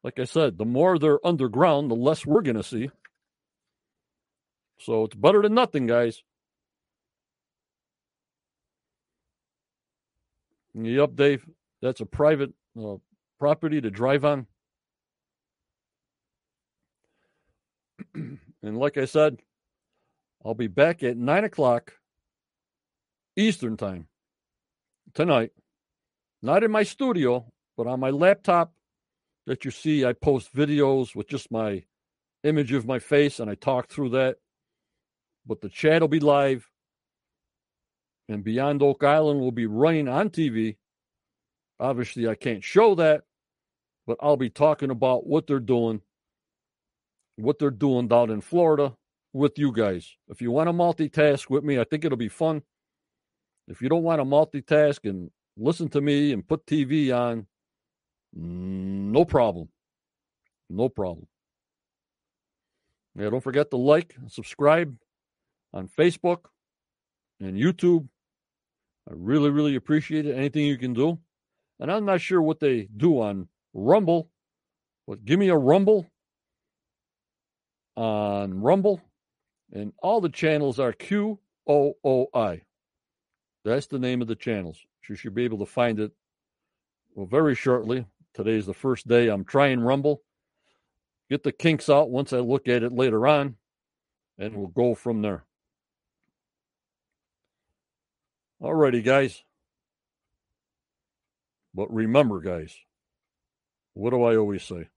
Like 0.03 0.17
I 0.17 0.23
said, 0.23 0.57
the 0.57 0.65
more 0.65 0.97
they're 0.97 1.25
underground, 1.25 1.91
the 1.91 1.95
less 1.95 2.25
we're 2.25 2.41
going 2.41 2.55
to 2.55 2.63
see. 2.63 2.89
So 4.79 5.03
it's 5.03 5.15
better 5.15 5.41
than 5.41 5.53
nothing, 5.53 5.87
guys. 5.87 6.23
Yep, 10.73 11.15
Dave. 11.15 11.45
That's 11.81 11.99
a 11.99 12.05
private 12.05 12.53
uh, 12.81 12.95
property 13.37 13.81
to 13.81 13.91
drive 13.91 14.23
on. 14.23 14.47
and 18.15 18.39
like 18.63 18.97
I 18.97 19.05
said, 19.05 19.41
I'll 20.45 20.53
be 20.53 20.67
back 20.67 21.03
at 21.03 21.17
9 21.17 21.43
o'clock 21.43 21.93
Eastern 23.35 23.75
Time 23.75 24.07
tonight, 25.13 25.51
not 26.41 26.63
in 26.63 26.71
my 26.71 26.83
studio, 26.83 27.51
but 27.77 27.87
on 27.87 27.99
my 27.99 28.09
laptop 28.09 28.73
that 29.47 29.65
you 29.65 29.71
see. 29.71 30.05
I 30.05 30.13
post 30.13 30.53
videos 30.55 31.15
with 31.15 31.27
just 31.27 31.51
my 31.51 31.83
image 32.43 32.71
of 32.73 32.85
my 32.85 32.99
face 32.99 33.39
and 33.39 33.49
I 33.49 33.55
talk 33.55 33.89
through 33.89 34.09
that. 34.09 34.37
But 35.45 35.61
the 35.61 35.69
chat 35.69 36.01
will 36.01 36.07
be 36.07 36.19
live. 36.19 36.69
And 38.29 38.43
Beyond 38.43 38.81
Oak 38.81 39.03
Island 39.03 39.39
will 39.41 39.51
be 39.51 39.65
running 39.65 40.07
on 40.07 40.29
TV. 40.29 40.77
Obviously, 41.79 42.27
I 42.27 42.35
can't 42.35 42.63
show 42.63 42.95
that, 42.95 43.23
but 44.05 44.17
I'll 44.21 44.37
be 44.37 44.51
talking 44.51 44.91
about 44.91 45.25
what 45.25 45.47
they're 45.47 45.59
doing, 45.59 46.01
what 47.37 47.57
they're 47.57 47.71
doing 47.71 48.07
down 48.07 48.29
in 48.29 48.41
Florida 48.41 48.93
with 49.33 49.57
you 49.57 49.71
guys. 49.71 50.15
If 50.27 50.41
you 50.41 50.51
want 50.51 50.67
to 50.69 50.73
multitask 50.73 51.49
with 51.49 51.63
me, 51.63 51.79
I 51.79 51.83
think 51.83 52.05
it'll 52.05 52.17
be 52.17 52.29
fun. 52.29 52.61
If 53.67 53.81
you 53.81 53.89
don't 53.89 54.03
want 54.03 54.19
to 54.19 54.25
multitask 54.25 55.09
and 55.09 55.29
listen 55.57 55.87
to 55.89 56.01
me 56.01 56.33
and 56.33 56.47
put 56.47 56.65
TV 56.65 57.15
on, 57.15 57.45
no 58.33 59.25
problem. 59.25 59.69
No 60.69 60.89
problem. 60.89 61.27
Yeah, 63.15 63.29
don't 63.29 63.43
forget 63.43 63.69
to 63.71 63.77
like 63.77 64.15
and 64.17 64.31
subscribe 64.31 64.95
on 65.73 65.87
Facebook 65.87 66.45
and 67.39 67.57
YouTube. 67.57 68.07
I 69.09 69.13
really, 69.15 69.49
really 69.49 69.75
appreciate 69.75 70.25
it. 70.25 70.35
Anything 70.35 70.65
you 70.65 70.77
can 70.77 70.93
do. 70.93 71.19
And 71.79 71.91
I'm 71.91 72.05
not 72.05 72.21
sure 72.21 72.41
what 72.41 72.59
they 72.59 72.87
do 72.95 73.19
on 73.21 73.47
Rumble, 73.73 74.29
but 75.07 75.25
give 75.25 75.39
me 75.39 75.49
a 75.49 75.57
Rumble 75.57 76.05
on 77.97 78.61
Rumble. 78.61 79.01
And 79.73 79.91
all 80.01 80.21
the 80.21 80.29
channels 80.29 80.79
are 80.79 80.93
Q 80.93 81.39
O 81.67 81.95
O 82.03 82.27
I. 82.33 82.61
That's 83.63 83.87
the 83.87 83.99
name 83.99 84.21
of 84.21 84.27
the 84.27 84.35
channels. 84.35 84.79
You 85.07 85.15
should 85.15 85.35
be 85.35 85.43
able 85.43 85.59
to 85.59 85.65
find 85.65 85.99
it 85.99 86.11
well 87.15 87.27
very 87.27 87.55
shortly. 87.55 88.05
Today's 88.33 88.65
the 88.65 88.73
first 88.73 89.07
day 89.07 89.27
I'm 89.27 89.43
trying 89.43 89.81
Rumble. 89.81 90.21
Get 91.29 91.43
the 91.43 91.51
kinks 91.51 91.89
out 91.89 92.09
once 92.09 92.33
I 92.33 92.39
look 92.39 92.67
at 92.67 92.83
it 92.83 92.91
later 92.91 93.27
on, 93.27 93.55
and 94.37 94.55
we'll 94.55 94.67
go 94.67 94.95
from 94.95 95.21
there. 95.21 95.45
Alrighty, 98.61 99.03
guys. 99.03 99.43
But 101.73 101.93
remember, 101.93 102.41
guys, 102.41 102.75
what 103.93 104.11
do 104.11 104.23
I 104.23 104.35
always 104.35 104.63
say? 104.63 104.87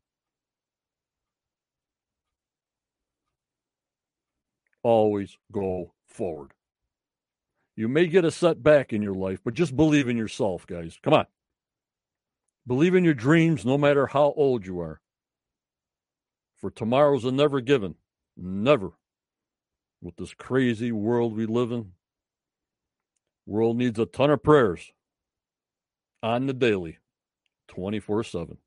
Always 4.83 5.37
go 5.51 5.95
forward. 6.07 6.51
You 7.77 7.89
may 7.89 8.07
get 8.07 8.25
a 8.25 8.31
setback 8.31 8.93
in 8.93 9.03
your 9.03 9.15
life, 9.15 9.41
but 9.45 9.55
just 9.55 9.77
believe 9.77 10.09
in 10.09 10.17
yourself, 10.17 10.67
guys. 10.67 10.99
Come 11.03 11.15
on. 11.15 11.27
Believe 12.67 12.95
in 12.95 13.05
your 13.05 13.15
dreams 13.15 13.65
no 13.65 13.77
matter 13.77 14.07
how 14.07 14.33
old 14.37 14.65
you 14.65 14.81
are. 14.81 15.01
For 16.57 16.71
tomorrow's 16.71 17.25
a 17.25 17.33
never 17.33 17.61
given. 17.61 17.97
Never. 18.37 18.93
With 20.01 20.17
this 20.17 20.35
crazy 20.35 20.93
world 20.93 21.37
we 21.37 21.47
live 21.47 21.73
in, 21.73 21.93
world 23.47 23.77
needs 23.77 23.99
a 23.99 24.07
ton 24.07 24.31
of 24.31 24.43
prayers 24.43 24.93
on 26.23 26.47
the 26.47 26.55
daily, 26.55 26.99
24 27.69 28.25
7. 28.25 28.59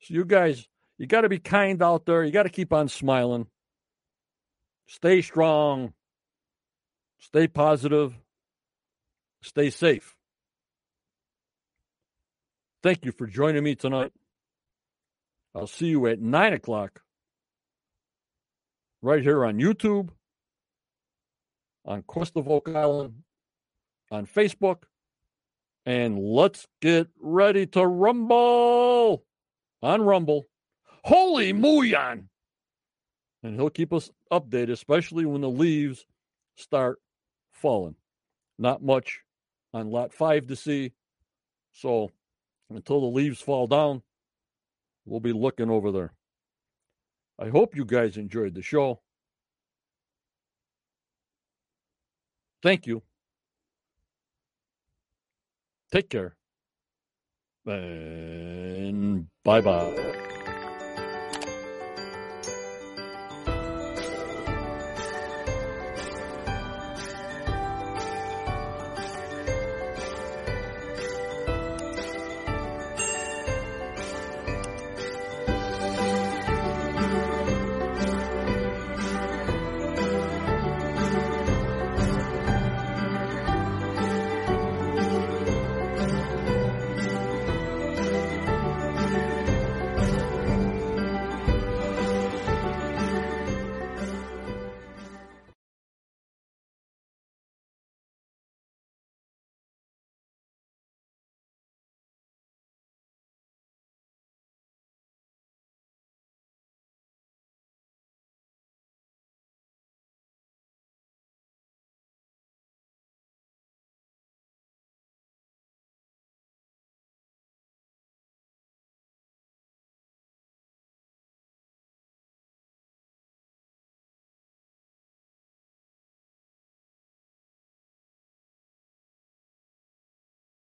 So, 0.00 0.14
you 0.14 0.24
guys, 0.24 0.68
you 0.98 1.06
got 1.06 1.22
to 1.22 1.28
be 1.28 1.38
kind 1.38 1.82
out 1.82 2.06
there. 2.06 2.24
You 2.24 2.30
got 2.30 2.44
to 2.44 2.50
keep 2.50 2.72
on 2.72 2.88
smiling. 2.88 3.46
Stay 4.86 5.20
strong. 5.20 5.92
Stay 7.20 7.46
positive. 7.46 8.18
Stay 9.42 9.70
safe. 9.70 10.16
Thank 12.82 13.04
you 13.04 13.12
for 13.12 13.26
joining 13.26 13.62
me 13.62 13.74
tonight. 13.74 14.12
I'll 15.54 15.66
see 15.66 15.88
you 15.88 16.06
at 16.06 16.20
9 16.20 16.52
o'clock 16.54 17.02
right 19.02 19.22
here 19.22 19.44
on 19.44 19.58
YouTube, 19.58 20.10
on 21.84 22.02
Quest 22.02 22.36
of 22.36 22.48
Oak 22.48 22.68
Island, 22.68 23.22
on 24.10 24.26
Facebook, 24.26 24.84
and 25.84 26.18
let's 26.18 26.66
get 26.80 27.08
ready 27.20 27.66
to 27.66 27.86
rumble 27.86 29.24
on 29.82 30.02
Rumble. 30.02 30.44
Holy 31.04 31.52
Muyan! 31.52 32.24
And 33.42 33.54
he'll 33.54 33.70
keep 33.70 33.92
us 33.92 34.10
updated, 34.30 34.70
especially 34.70 35.24
when 35.24 35.40
the 35.40 35.48
leaves 35.48 36.04
start 36.56 36.98
falling. 37.60 37.94
Not 38.58 38.82
much 38.82 39.20
on 39.72 39.90
lot 39.90 40.12
five 40.12 40.46
to 40.48 40.56
see. 40.56 40.92
So 41.72 42.10
until 42.68 43.00
the 43.00 43.06
leaves 43.06 43.40
fall 43.40 43.66
down, 43.66 44.02
we'll 45.04 45.20
be 45.20 45.32
looking 45.32 45.70
over 45.70 45.92
there. 45.92 46.12
I 47.38 47.48
hope 47.48 47.76
you 47.76 47.84
guys 47.84 48.16
enjoyed 48.16 48.54
the 48.54 48.62
show. 48.62 49.00
Thank 52.62 52.86
you. 52.86 53.02
Take 55.92 56.10
care. 56.10 56.36
And 57.66 59.26
bye 59.44 59.60
bye. 59.60 60.39